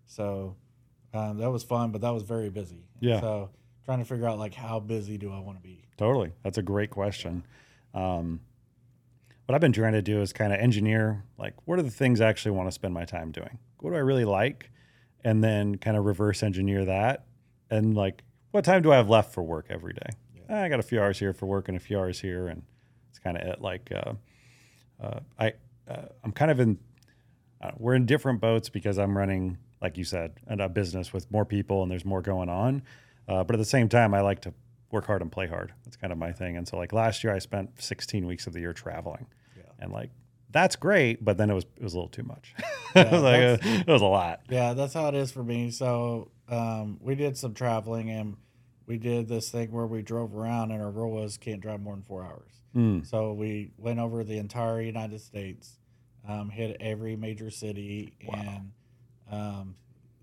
[0.06, 0.56] So
[1.14, 2.86] um, that was fun, but that was very busy.
[3.02, 3.20] Yeah.
[3.20, 3.50] So
[3.88, 5.82] trying to figure out like how busy do I want to be?
[5.96, 6.34] Totally.
[6.44, 7.46] That's a great question.
[7.94, 8.42] Um,
[9.46, 12.20] what I've been trying to do is kind of engineer like what are the things
[12.20, 13.60] I actually want to spend my time doing?
[13.80, 14.72] What do I really like?
[15.24, 17.28] And then kind of reverse engineer that.
[17.70, 20.10] And like, what time do I have left for work every day?
[20.36, 20.64] Yeah.
[20.64, 22.64] I got a few hours here for work and a few hours here, and
[23.10, 23.62] it's kind of it.
[23.62, 24.14] Like, uh,
[25.02, 25.54] uh, I
[25.90, 26.78] uh, I'm kind of in.
[27.62, 31.46] Uh, we're in different boats because I'm running, like you said, a business with more
[31.46, 32.84] people and there's more going on.
[33.28, 34.54] Uh, but at the same time, I like to
[34.92, 35.74] work hard and play hard.
[35.84, 36.56] That's kind of my thing.
[36.58, 39.64] And so, like last year, I spent 16 weeks of the year traveling, Yeah.
[39.80, 40.12] and like
[40.52, 42.54] that's great, but then it was it was a little too much.
[42.96, 44.40] Yeah, it was like uh, it was a lot.
[44.50, 45.70] Yeah, that's how it is for me.
[45.72, 48.38] So um, we did some traveling and
[48.88, 51.94] we did this thing where we drove around and our rule was can't drive more
[51.94, 52.50] than four hours.
[52.76, 55.78] Mm, So we went over the entire United States,
[56.28, 58.36] um, hit every major city, Wow.
[58.40, 58.72] and
[59.32, 59.76] um,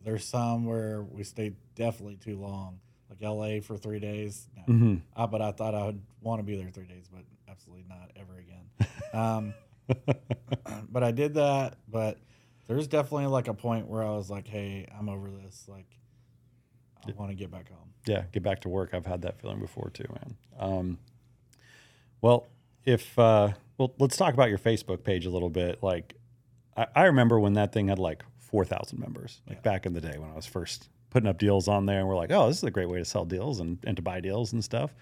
[0.05, 2.81] there's some where we stayed definitely too long.
[3.21, 4.47] Like LA for three days.
[4.57, 4.75] No.
[4.75, 5.01] Mhm.
[5.17, 8.11] Uh, but I thought I would want to be there three days, but absolutely not
[8.17, 8.89] ever again.
[9.13, 9.55] um,
[10.91, 11.77] but I did that.
[11.89, 12.19] But
[12.67, 15.67] there's definitely like a point where I was like, hey, I'm over this.
[15.69, 15.87] Like,
[17.07, 17.91] I want to get back home.
[18.07, 18.95] yeah, get back to work.
[18.95, 20.37] I've had that feeling before too, man.
[20.59, 20.99] Um,
[22.23, 22.47] well,
[22.85, 25.83] if uh, well, let's talk about your Facebook page a little bit.
[25.83, 26.15] Like,
[26.77, 29.63] I, I remember when that thing had like four thousand members, like Yeah.
[29.63, 32.17] back in the day when I was first putting up deals on there, and we're
[32.17, 34.53] like, oh, this is a great way to sell deals and, and to buy deals
[34.53, 34.93] and stuff.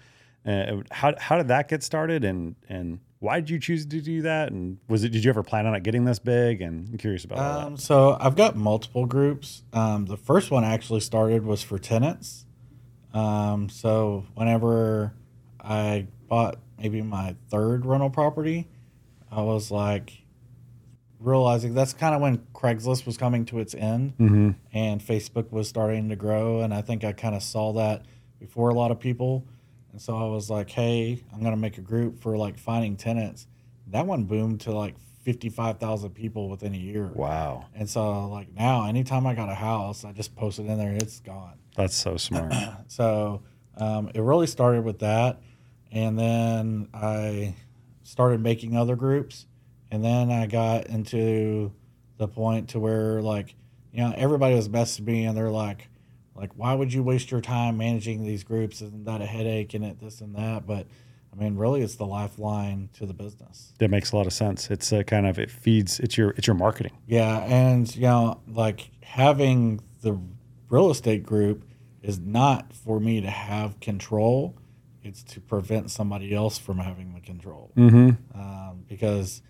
[0.45, 4.21] Uh, how how did that get started, and and why did you choose to do
[4.21, 4.51] that?
[4.51, 6.61] And was it did you ever plan on it getting this big?
[6.61, 7.39] And I'm curious about.
[7.39, 9.63] Um, so I've got multiple groups.
[9.73, 12.45] Um, the first one actually started was for tenants.
[13.13, 15.13] Um, so whenever
[15.59, 18.67] I bought maybe my third rental property,
[19.31, 20.13] I was like
[21.23, 24.51] realizing that's kind of when Craigslist was coming to its end Mm-hmm.
[24.73, 26.61] and Facebook was starting to grow.
[26.61, 28.03] And I think I kind of saw that
[28.39, 29.47] before a lot of people.
[29.91, 32.95] And so I was like, hey, I'm going to make a group for like finding
[32.97, 33.47] tenants.
[33.87, 37.09] That one boomed to like 55,000 people within a year.
[37.13, 40.77] Wow, And so, like now, anytime I got a house, I just post it in
[40.77, 40.91] there.
[40.93, 41.53] It's gone.
[41.77, 42.53] that's so smart.
[42.87, 43.41] So
[43.77, 45.41] um, it really started with that,
[45.91, 47.55] and then I
[48.03, 49.47] started making other groups,
[49.93, 51.71] and then I got into
[52.17, 53.53] the point to where like
[53.91, 55.87] you know everybody was messaging me, and they're like,
[56.35, 58.81] like why would you waste your time managing these groups?
[58.81, 60.65] Isn't that a headache and it this and that?
[60.65, 60.87] But
[61.31, 63.73] I mean, really, it's the lifeline to the business.
[63.77, 64.71] that makes a lot of sense.
[64.71, 65.99] It's a kind of it feeds.
[65.99, 66.97] It's your it's your marketing.
[67.05, 70.19] Yeah, and you know, like having the
[70.69, 71.65] real estate group
[72.01, 74.57] is not for me to have control;
[75.03, 77.71] it's to prevent somebody else from having the control.
[77.77, 78.39] Mm-hmm.
[78.39, 79.43] Um, because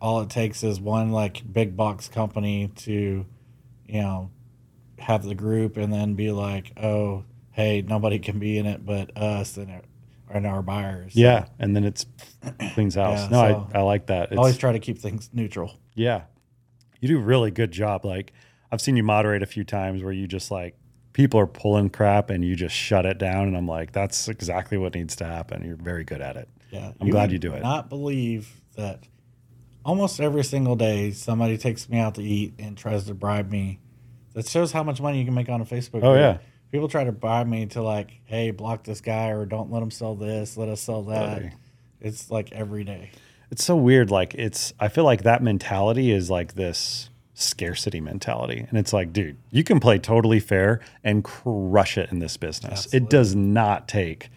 [0.00, 3.26] all it takes is one like big box company to,
[3.86, 4.30] you know,
[4.98, 9.16] have the group and then be like, oh, hey, nobody can be in it but
[9.16, 9.82] us and our,
[10.32, 11.14] and our buyers.
[11.16, 12.06] Yeah, and then it's
[12.74, 13.20] cleans house.
[13.20, 14.32] Yeah, no, so- I, I like that.
[14.32, 15.78] I always try to keep things neutral.
[15.94, 16.22] yeah,
[17.00, 18.04] you do a really good job.
[18.04, 18.32] Like
[18.70, 20.76] I've seen you moderate a few times where you just like
[21.12, 24.78] people are pulling crap and you just shut it down, and I'm like, that's exactly
[24.78, 25.64] what needs to happen.
[25.64, 26.48] You're very good at it.
[26.70, 27.62] Yeah, I'm glad you do it.
[27.62, 29.02] Not believe that
[29.84, 33.80] almost every single day somebody takes me out to eat and tries to bribe me.
[34.34, 36.02] That shows how much money you can make on a Facebook.
[36.02, 36.18] Oh, group.
[36.18, 36.38] yeah.
[36.70, 39.90] people try to bribe me to like, hey, block this guy or don't let him
[39.90, 41.52] sell this, let us sell that.
[42.00, 43.10] It's like every day.
[43.50, 44.10] It's so weird.
[44.10, 49.12] Like it's, I feel like that mentality is like this scarcity mentality, and it's like,
[49.12, 52.86] dude, you can play totally fair and crush it in this business.
[52.86, 53.06] Absolutely.
[53.06, 54.30] It does not take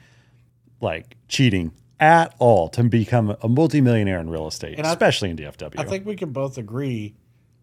[0.82, 1.72] like cheating
[2.04, 5.80] at all to become a multimillionaire in real estate, And I- especially in DFW.
[5.80, 7.16] I think we can both agree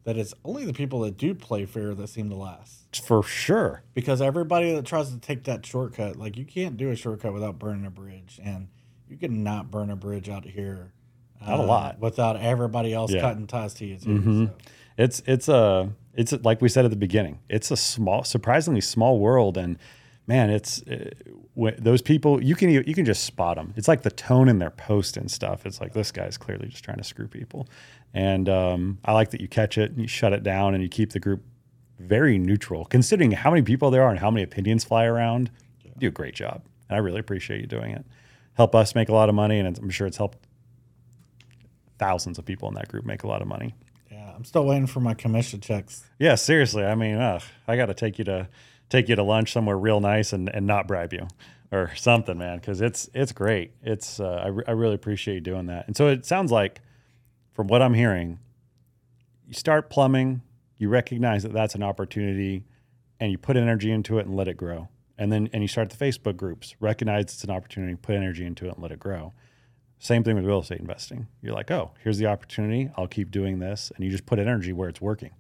[0.05, 2.76] that it's only the people that do play fair that seem to last.
[3.05, 3.83] for sure.
[3.94, 7.59] Because everybody that tries to take that shortcut, like you can't do a shortcut without
[7.59, 8.66] burning a bridge, and
[9.09, 10.92] you cannot burn a bridge out here.
[11.42, 12.00] uh, Not a lot.
[12.00, 13.20] without everybody else Yeah.
[13.22, 14.09] cutting ties to you too.
[14.09, 14.46] Mhm.
[14.48, 14.53] so.
[14.98, 17.38] It's it's a it's like we said at the beginning.
[17.48, 19.79] It's a small, surprisingly small world, and
[20.30, 21.10] man, it's uh,
[21.78, 23.74] those people you can you can just spot them.
[23.76, 25.66] It's like the tone in their post and stuff.
[25.66, 27.68] It's like this guy's clearly just trying to screw people,
[28.14, 30.88] and um, I like that you catch it and you shut it down and you
[30.88, 31.42] keep the group
[31.98, 35.50] very neutral, considering how many people there are and how many opinions fly around.
[35.82, 38.06] You do a great job, and I really appreciate you doing it.
[38.54, 40.38] Help us make a lot of money, and I'm sure it's helped
[41.98, 43.74] thousands of people in that group make a lot of money.
[44.12, 46.04] Yeah, I'm still waiting for my commission checks.
[46.20, 46.84] Yeah, seriously.
[46.84, 48.48] I mean, ugh, I got to take you to
[48.90, 51.26] take you to lunch somewhere real nice and, and not bribe you
[51.72, 53.72] or something, man, because it's it's great.
[53.83, 55.87] It's uh, I, re- I really appreciate you doing that.
[55.87, 56.83] And so it sounds like,
[57.53, 58.38] from what I'm hearing,
[59.46, 60.42] you start plumbing,
[60.76, 62.64] you recognize that that's an opportunity,
[63.18, 64.88] and you put energy into it and let it grow.
[65.16, 68.66] And then and you start the Facebook groups, recognize it's an opportunity, put energy into
[68.66, 69.33] it and let it grow.
[69.98, 71.26] Same thing with real estate investing.
[71.42, 72.90] You're like, oh, here's the opportunity.
[72.96, 73.92] I'll keep doing this.
[73.94, 75.33] And you just put energy where it's working.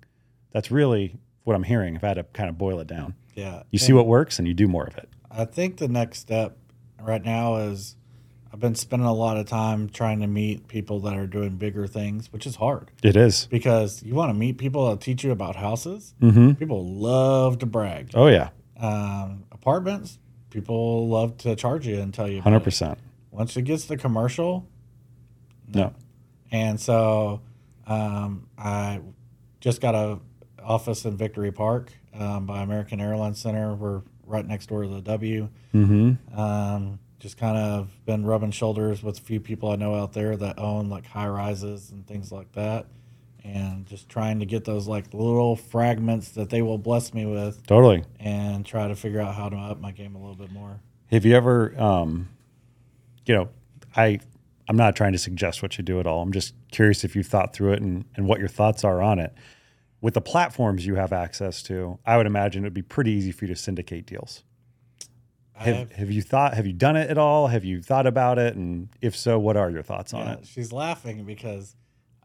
[0.52, 3.14] That's really what I'm hearing if I had to kind of boil it down.
[3.40, 5.08] Yeah, You see what works and you do more of it.
[5.30, 6.56] I think the next step
[7.00, 7.96] right now is
[8.52, 11.86] I've been spending a lot of time trying to meet people that are doing bigger
[11.86, 13.46] things, which is hard It is.
[13.46, 16.14] because you want to meet people that teach you about houses.
[16.20, 16.52] Mm-hmm.
[16.54, 18.10] People love to brag.
[18.14, 18.50] Oh, yeah.
[18.78, 20.18] Um, apartments,
[20.50, 22.40] people love to charge you and tell you.
[22.40, 22.62] about it.
[22.64, 22.96] 100%.
[23.30, 24.66] Once it gets to commercial,
[25.72, 25.94] No.
[26.50, 27.40] And so
[27.86, 29.00] um, I
[29.60, 30.18] just got a
[30.64, 33.74] office in Victory Park um, by American Airlines Center.
[33.74, 35.48] We're right next door to the W.
[35.74, 36.38] Mm-hmm.
[36.38, 40.36] Um, just kind of been rubbing shoulders with a few people I know out there
[40.36, 42.86] that own like high rises and things like that.
[43.44, 47.66] and just trying to get those like little fragments that they will bless me with
[47.66, 48.04] Totally.
[48.18, 50.80] and try to figure out how to up my game a little bit more.
[51.10, 52.28] Have you ever, um,
[53.26, 53.48] you know,
[53.96, 54.20] I,
[54.68, 56.22] I'm not trying to suggest what you do at all.
[56.22, 59.18] I'm just curious if you've thought through it and, and what your thoughts are on
[59.18, 59.34] it.
[60.00, 63.32] With the platforms you have access to, I would imagine it would be pretty easy
[63.32, 64.44] for you to syndicate deals.
[65.52, 67.48] Have, have- have you thought, have you done it at all?
[67.48, 68.56] Have you thought about it?
[68.56, 70.46] And if so, what are your thoughts on it?
[70.46, 71.76] She's laughing because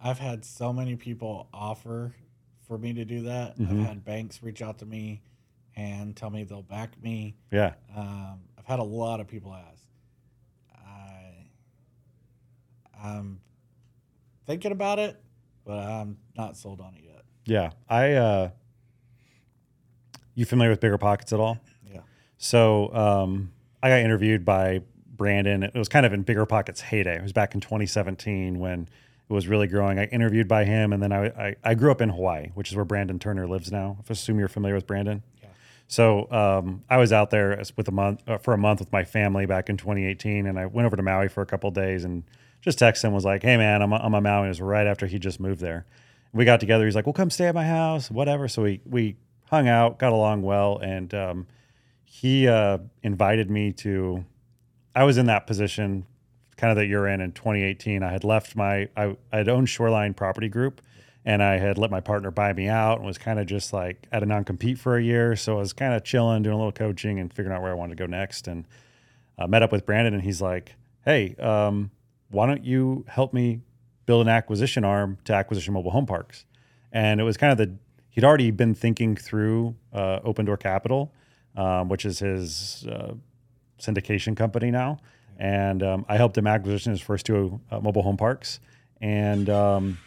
[0.02, 2.16] I've had so many people offer
[2.66, 3.58] for me to do that.
[3.60, 3.82] Mhm.
[3.82, 5.22] I've had banks reach out to me
[5.76, 7.36] and tell me they'll back me.
[7.52, 7.74] Yeah.
[7.94, 9.84] Um, I've had a lot of people ask.
[10.74, 11.48] I,
[13.04, 13.42] I'm
[14.46, 15.22] thinking about it,
[15.66, 17.02] but I'm not sold on it.
[17.46, 17.72] Yeah.
[17.90, 18.50] I, uh,
[20.34, 21.60] you familiar with Bigger Pockets at all?
[21.92, 22.02] Yeah.
[22.38, 25.64] So um, I got interviewed by Brandon.
[25.64, 27.18] It was kind of in Bigger Pockets heyday.
[27.18, 28.90] It was back in 2017 when
[29.30, 29.98] it was really growing.
[29.98, 32.76] I interviewed by him, and then I, I, I grew up in Hawaii, which is
[32.76, 33.98] where Brandon Turner lives now.
[34.08, 35.24] I assume you're familiar with Brandon.
[35.42, 35.50] Yeah.
[35.88, 39.04] So um, I was out there with a month uh, for a month with my
[39.04, 42.24] family back in 2018, and I went over to Maui for a couple days and
[42.62, 45.08] just texted him was like, "Hey man, I'm I'm on Maui." It was right after
[45.08, 45.86] he just moved there.
[46.36, 46.84] We got together.
[46.86, 49.16] He's like, "Well, come stay at my house, whatever." So we we
[49.50, 51.48] hung out, got along well, and um,
[52.04, 54.26] he uh, invited me to.
[54.94, 56.06] I was in that position,
[56.58, 58.04] kind of that you're in in 2018.
[58.04, 60.82] I had left my I I had owned Shoreline Property Group,
[61.24, 64.06] and I had let my partner buy me out, and was kind of just like
[64.12, 65.38] at a non compete for a year.
[65.38, 67.76] So I was kind of chilling, doing a little coaching, and figuring out where I
[67.76, 68.50] wanted to go next.
[68.50, 68.66] And
[69.38, 71.92] uh, met up with Brandon, and he's like, "Hey, um,
[72.30, 73.62] why don't you help me
[74.06, 76.46] build an acquisition arm to Acquisition Mobile Home Parks?"
[76.92, 77.76] And it was kind of the
[78.10, 81.14] he'd already been thinking through uh, Open Door Capital,
[81.56, 83.14] um, which is his uh,
[83.80, 85.00] syndication company now.
[85.38, 88.62] And um, I helped him acquisition his first two uh, mobile home parks,
[89.02, 89.98] and um,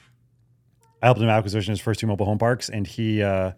[1.03, 3.53] I helped him acquisition his first two mobile home parks, and he uh,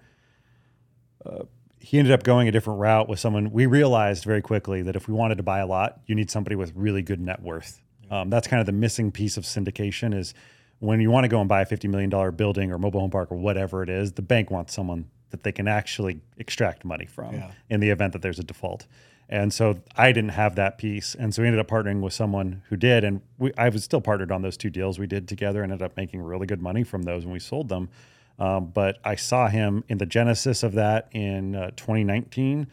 [1.24, 1.44] uh,
[1.79, 3.53] he ended up going a different route with someone.
[3.53, 6.57] We realized very quickly that if we wanted to buy a lot, you need somebody
[6.57, 7.81] with really good net worth.
[8.11, 10.35] Um, that's kind of the missing piece of syndication is
[10.81, 13.11] when you want to go and buy a fifty million dollar building or mobile home
[13.11, 17.07] park or whatever it is, the bank wants someone that they can actually extract money
[17.07, 17.51] from Yeah.
[17.68, 18.87] in the event that there's a default.
[19.29, 22.62] And so I didn't have that piece, and so we ended up partnering with someone
[22.68, 25.62] who did, and we, I was still partnered on those two deals we did together.
[25.62, 27.90] Ended up making really good money from those when we sold them.
[28.40, 32.66] Um, but I saw him in the genesis of that in uh, 2019,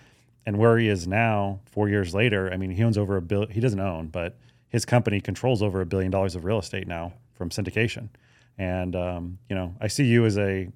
[0.47, 2.51] and where he is now, four years later.
[2.51, 3.45] I mean, he owns over a bill.
[3.47, 4.35] He doesn't own, but
[4.69, 8.09] his company controls over a billion dollars of real estate now from syndication.
[8.57, 10.67] And um, you know, I see you as a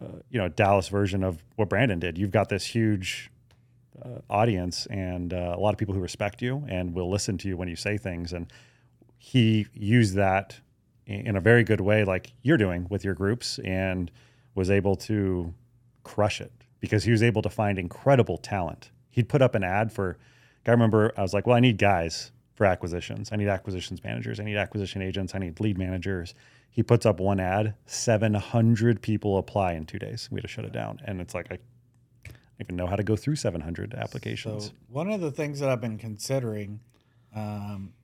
[0.00, 2.16] uh, you know Dallas version of what Brandon did.
[2.18, 3.30] You've got this huge
[4.04, 7.48] uh, audience and uh, a lot of people who respect you and will listen to
[7.48, 8.32] you when you say things.
[8.32, 8.52] And
[9.18, 10.60] he used that
[11.06, 14.10] in, a very good way, like you're doing with your groups, and
[14.54, 15.52] was able to
[16.04, 18.90] crush it because he was able to find incredible talent.
[19.10, 20.18] He'd put up an ad for.
[20.66, 22.30] I remember I was like, well, I need guys
[22.62, 23.30] for acquisitions.
[23.32, 24.38] I need acquisitions managers.
[24.38, 25.34] I need acquisition agents.
[25.34, 26.32] I need lead managers.
[26.70, 30.28] He puts up one ad, 700 people apply in two days.
[30.30, 31.00] We had to shut it down.
[31.04, 31.58] And it's like, I
[32.26, 34.66] don't even know how to go through 700 applications.
[34.66, 36.78] So one of the things that I've been considering,
[37.34, 37.94] um,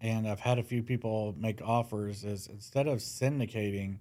[0.00, 3.98] and I've had a few people make offers, is instead of syndicating,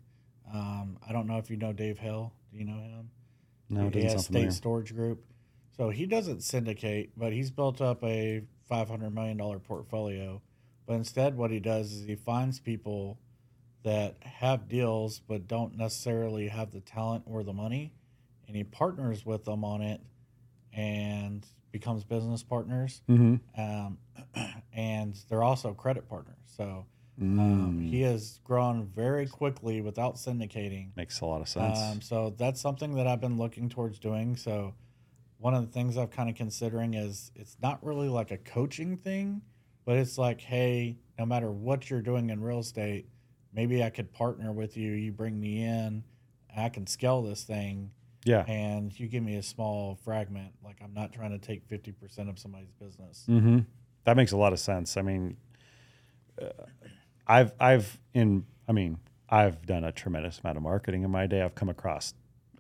[0.54, 2.32] um, I don't know if you know Dave Hill.
[2.54, 3.10] Do you know him?
[3.70, 4.52] no, he has State familiar.
[4.52, 5.26] Storage Group.
[5.78, 10.42] So he doesn't syndicate, but he's built up a five hundred million dollar portfolio.
[10.86, 13.18] But instead, what he does is he finds people
[13.84, 17.94] that have deals but don't necessarily have the talent or the money,
[18.48, 20.02] and he partners with them on it,
[20.74, 23.02] and becomes business partners.
[23.10, 23.60] Mm-hmm.
[23.60, 23.98] Um,
[24.74, 26.38] and they're also credit partners.
[26.46, 26.86] So
[27.22, 27.90] um, Mm.
[27.90, 30.96] he has grown very quickly without syndicating.
[30.96, 31.78] Makes a lot of sense.
[31.80, 34.36] Um, so that's something that I've been looking towards doing.
[34.36, 34.74] So
[35.44, 38.96] one of the things I've kind of considering is it's not really like a coaching
[38.96, 39.42] thing,
[39.84, 43.10] but it's like, hey, no matter what you're doing in real estate,
[43.54, 44.94] maybe I could partner with you.
[44.94, 46.06] You bring me in,
[46.56, 47.92] I can scale this thing,
[48.24, 48.46] yeah.
[48.48, 50.54] and you give me a small fragment.
[50.64, 53.26] Like I'm not trying to take fifty percent of somebody's business.
[53.28, 53.60] Mm-hmm.
[54.06, 54.96] That makes a lot of sense.
[54.96, 55.36] I mean,
[56.42, 56.52] uh,
[57.28, 61.42] I've I've in I mean I've done a tremendous amount of marketing in my day.
[61.42, 62.14] I've come across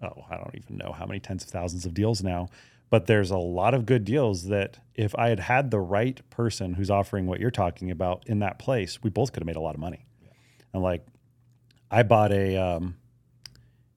[0.04, 2.49] oh I don't even know how many tens of thousands of deals now,
[2.89, 6.76] but there's a lot of good deals that if I had had the right person
[6.76, 9.62] who's offering what you're talking about in that place, we both could have made a
[9.62, 10.06] lot of money.
[10.74, 11.06] And like,
[11.89, 12.95] I bought a um,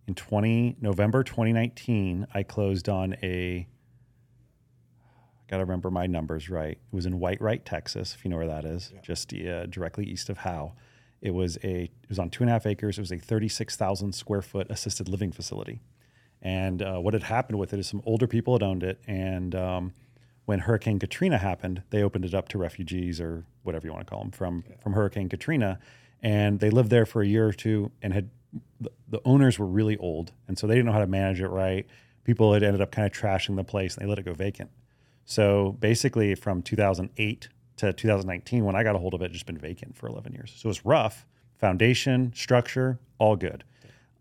[0.06, 2.26] in 20 November 2019.
[2.34, 3.66] I closed on a
[5.48, 6.72] got to remember my numbers right.
[6.72, 9.00] It was in Whitewright, Texas, if you know where that is, Yeah.
[9.02, 10.72] just uh, directly east of Howe.
[11.22, 12.98] It was a it was on two and a half acres.
[12.98, 15.80] It was a 36,000 square foot assisted living facility.
[16.42, 19.54] And uh, what had happened with it is some older people had owned it, and
[19.54, 19.92] um,
[20.44, 24.10] when Hurricane Katrina happened, they opened it up to refugees or whatever you want to
[24.10, 25.78] call them from from Hurricane Katrina,
[26.22, 28.30] and they lived there for a year or two and had
[28.80, 31.48] the, the owners were really old, and so they didn't know how to manage it
[31.48, 31.86] right.
[32.24, 34.70] People had ended up kind of trashing the place, and they let it go vacant.
[35.24, 39.58] So basically, from 2008 to 2019, when I got a hold of it, just been
[39.58, 40.54] vacant for 11 years.
[40.56, 41.26] So it's rough.
[41.58, 43.64] Foundation, structure, all good.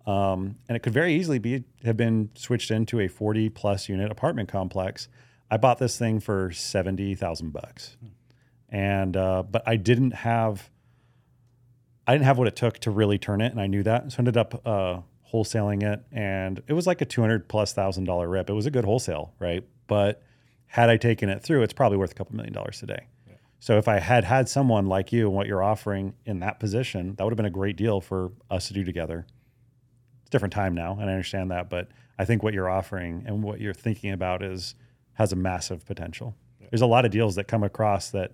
[0.06, 4.12] Um, and it could very easily be have been switched into a 40 plus unit
[4.12, 5.08] apartment complex.
[5.50, 7.98] I bought this thing for 70,000 bucks.
[8.70, 10.70] And uh, but I didn't have
[12.08, 14.12] I didn't have what it took to really turn it, and I knew that.
[14.12, 15.00] So I ended up uh,
[15.32, 18.50] wholesaling it, and it was like a 200 plus thousand dollar rip.
[18.50, 19.64] It was a good wholesale, right?
[19.88, 20.22] But
[20.68, 23.08] had I taken it through, it's probably worth a couple million dollars today.
[23.60, 27.16] So if I had had someone like you and what you're offering in that position,
[27.16, 29.26] that would have been a great deal for us to do together.
[30.36, 31.88] Different time now, and I understand that, but
[32.20, 34.76] I think what you're offering and what you're thinking about is
[35.14, 36.36] has a massive potential.
[36.60, 36.68] Yeah.
[36.72, 38.32] There's a lot of deals that come across that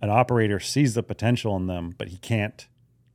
[0.00, 2.66] an operator sees the potential in them, but he can't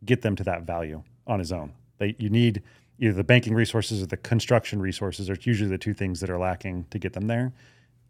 [0.06, 1.74] get them to that value on his own.
[1.98, 2.62] They, you need
[3.00, 6.38] either the banking resources or the construction resources are usually the two things that are
[6.38, 7.54] lacking to get them there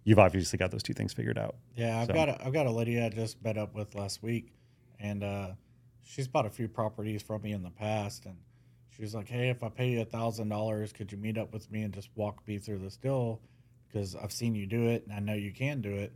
[0.08, 1.56] you've obviously got those two things figured out.
[1.76, 2.14] Yeah, I've so.
[2.14, 4.54] got a, I've got a lady I just met up with last week,
[5.02, 5.50] and uh,
[6.02, 8.38] she's bought a few properties from me in the past, and
[8.98, 11.72] she's like, "Hey, if I pay you a thousand dollars, could you meet up with
[11.72, 13.40] me and just walk me through this deal?
[13.88, 16.14] Because I've seen you do it, and I know you can do it."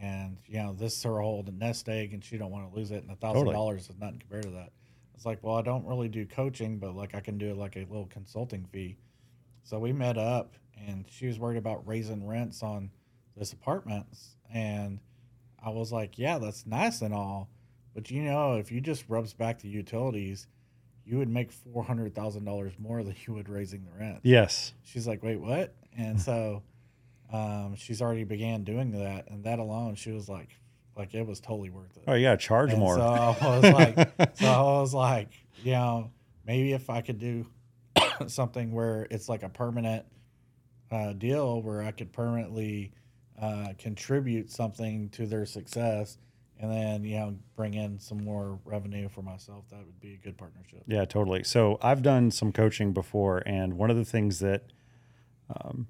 [0.00, 2.90] And you know, this is her whole nest egg, and she don't want to lose
[2.90, 3.02] it.
[3.02, 4.72] And a thousand dollars is nothing compared to that.
[5.14, 7.80] It's like, well, I don't really do coaching, but like I can do like a
[7.80, 8.96] little consulting fee.
[9.62, 10.54] So we met up,
[10.86, 12.90] and she was worried about raising rents on
[13.36, 14.06] this apartment
[14.52, 15.00] and
[15.62, 17.48] I was like, yeah, that's nice and all,
[17.94, 20.46] but you know, if you just rubs back the utilities,
[21.10, 24.20] you would make four hundred thousand dollars more than you would raising the rent.
[24.22, 24.72] Yes.
[24.84, 25.74] She's like, wait, what?
[25.98, 26.62] And so,
[27.32, 30.50] um, she's already began doing that, and that alone, she was like,
[30.96, 32.04] like it was totally worth it.
[32.06, 32.96] Oh yeah, charge and more.
[32.96, 35.32] So I was like, so I was like,
[35.64, 36.10] you know,
[36.46, 37.46] maybe if I could do
[38.28, 40.04] something where it's like a permanent
[40.92, 42.92] uh, deal where I could permanently
[43.40, 46.18] uh, contribute something to their success
[46.60, 50.16] and then you know bring in some more revenue for myself that would be a
[50.18, 50.82] good partnership.
[50.86, 51.42] Yeah totally.
[51.42, 54.64] So i've done some coaching before and one of the things that
[55.54, 55.88] um,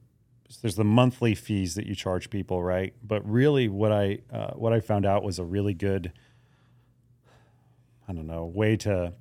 [0.62, 2.94] there's the monthly fees that you charge people right?
[3.02, 6.12] But really what i uh, what i found out was a really good
[8.08, 9.12] i don't know way to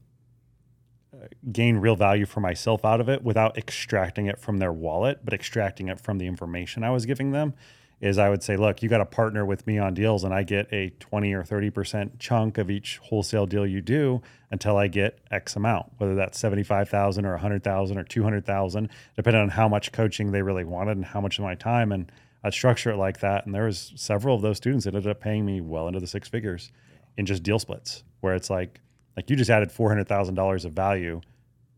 [1.12, 1.18] uh,
[1.52, 5.34] gain real value for myself out of it without extracting it from their wallet but
[5.34, 7.54] extracting it from the information i was giving them
[8.02, 10.44] is I would say, look, you got to partner with me on deals and I
[10.44, 14.22] get a 20 or 30% chunk of each wholesale deal you do
[14.52, 19.68] until I get X amount, whether that's 75,000 or 100,000 or 200,000, depending on how
[19.68, 21.92] much coaching they really wanted and how much of my time.
[21.92, 22.10] And
[22.44, 23.46] I'd structure it like that.
[23.46, 26.08] And there was several of those students that ended up paying me well into the
[26.08, 26.72] six figures
[27.18, 28.80] in just deal splits where it's like,
[29.18, 31.20] like you just added $400,000 of value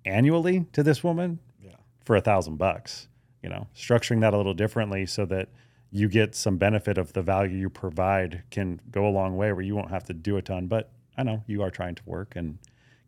[0.06, 1.72] annually to this woman yeah.
[2.06, 3.08] for a thousand bucks,
[3.42, 5.50] you know, structuring that a little differently so that–
[5.92, 9.62] you get some benefit of the value you provide can go a long way where
[9.62, 10.68] you won't have to do a ton.
[10.68, 12.58] But I know you are trying to work and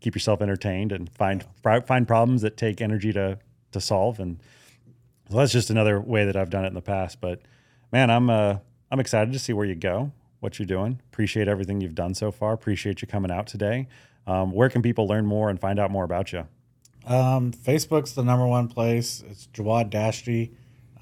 [0.01, 1.79] keep yourself entertained and find yeah.
[1.79, 3.39] find problems that take energy to
[3.71, 4.19] to solve.
[4.19, 4.39] And
[5.29, 7.21] so that's just another way that I've done it in the past.
[7.21, 7.41] But
[7.91, 8.57] man, I'm uh,
[8.91, 10.11] I'm excited to see where you go,
[10.41, 10.99] what you're doing.
[11.11, 12.53] Appreciate everything you've done so far.
[12.53, 13.87] Appreciate you coming out today.
[14.27, 16.47] Um, where can people learn more and find out more about you?
[17.05, 19.23] Um, Facebook's the number one place.
[19.29, 20.51] It's Jawad Dashti.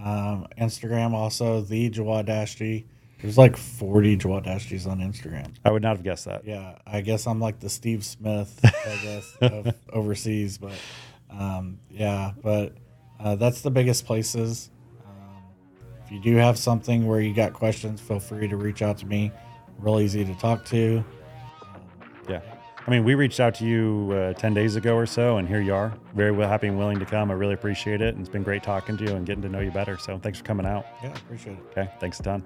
[0.03, 2.85] Um, Instagram also the Jawad Dashti.
[3.21, 5.53] There's like 40 Jawad Dashtis on Instagram.
[5.63, 6.43] I would not have guessed that.
[6.43, 10.57] Yeah, I guess I'm like the Steve Smith, I guess, of overseas.
[10.57, 10.73] But
[11.29, 12.73] um, yeah, but
[13.19, 14.71] uh, that's the biggest places.
[15.05, 15.43] Um,
[16.03, 19.05] if you do have something where you got questions, feel free to reach out to
[19.05, 19.31] me.
[19.77, 21.03] Real easy to talk to.
[22.87, 25.61] I mean, we reached out to you uh, 10 days ago or so, and here
[25.61, 25.93] you are.
[26.15, 27.29] Very well, happy and willing to come.
[27.29, 28.15] I really appreciate it.
[28.15, 29.97] And it's been great talking to you and getting to know you better.
[29.97, 30.85] So thanks for coming out.
[31.03, 31.63] Yeah, appreciate it.
[31.71, 31.91] Okay.
[31.99, 32.43] Thanks a ton.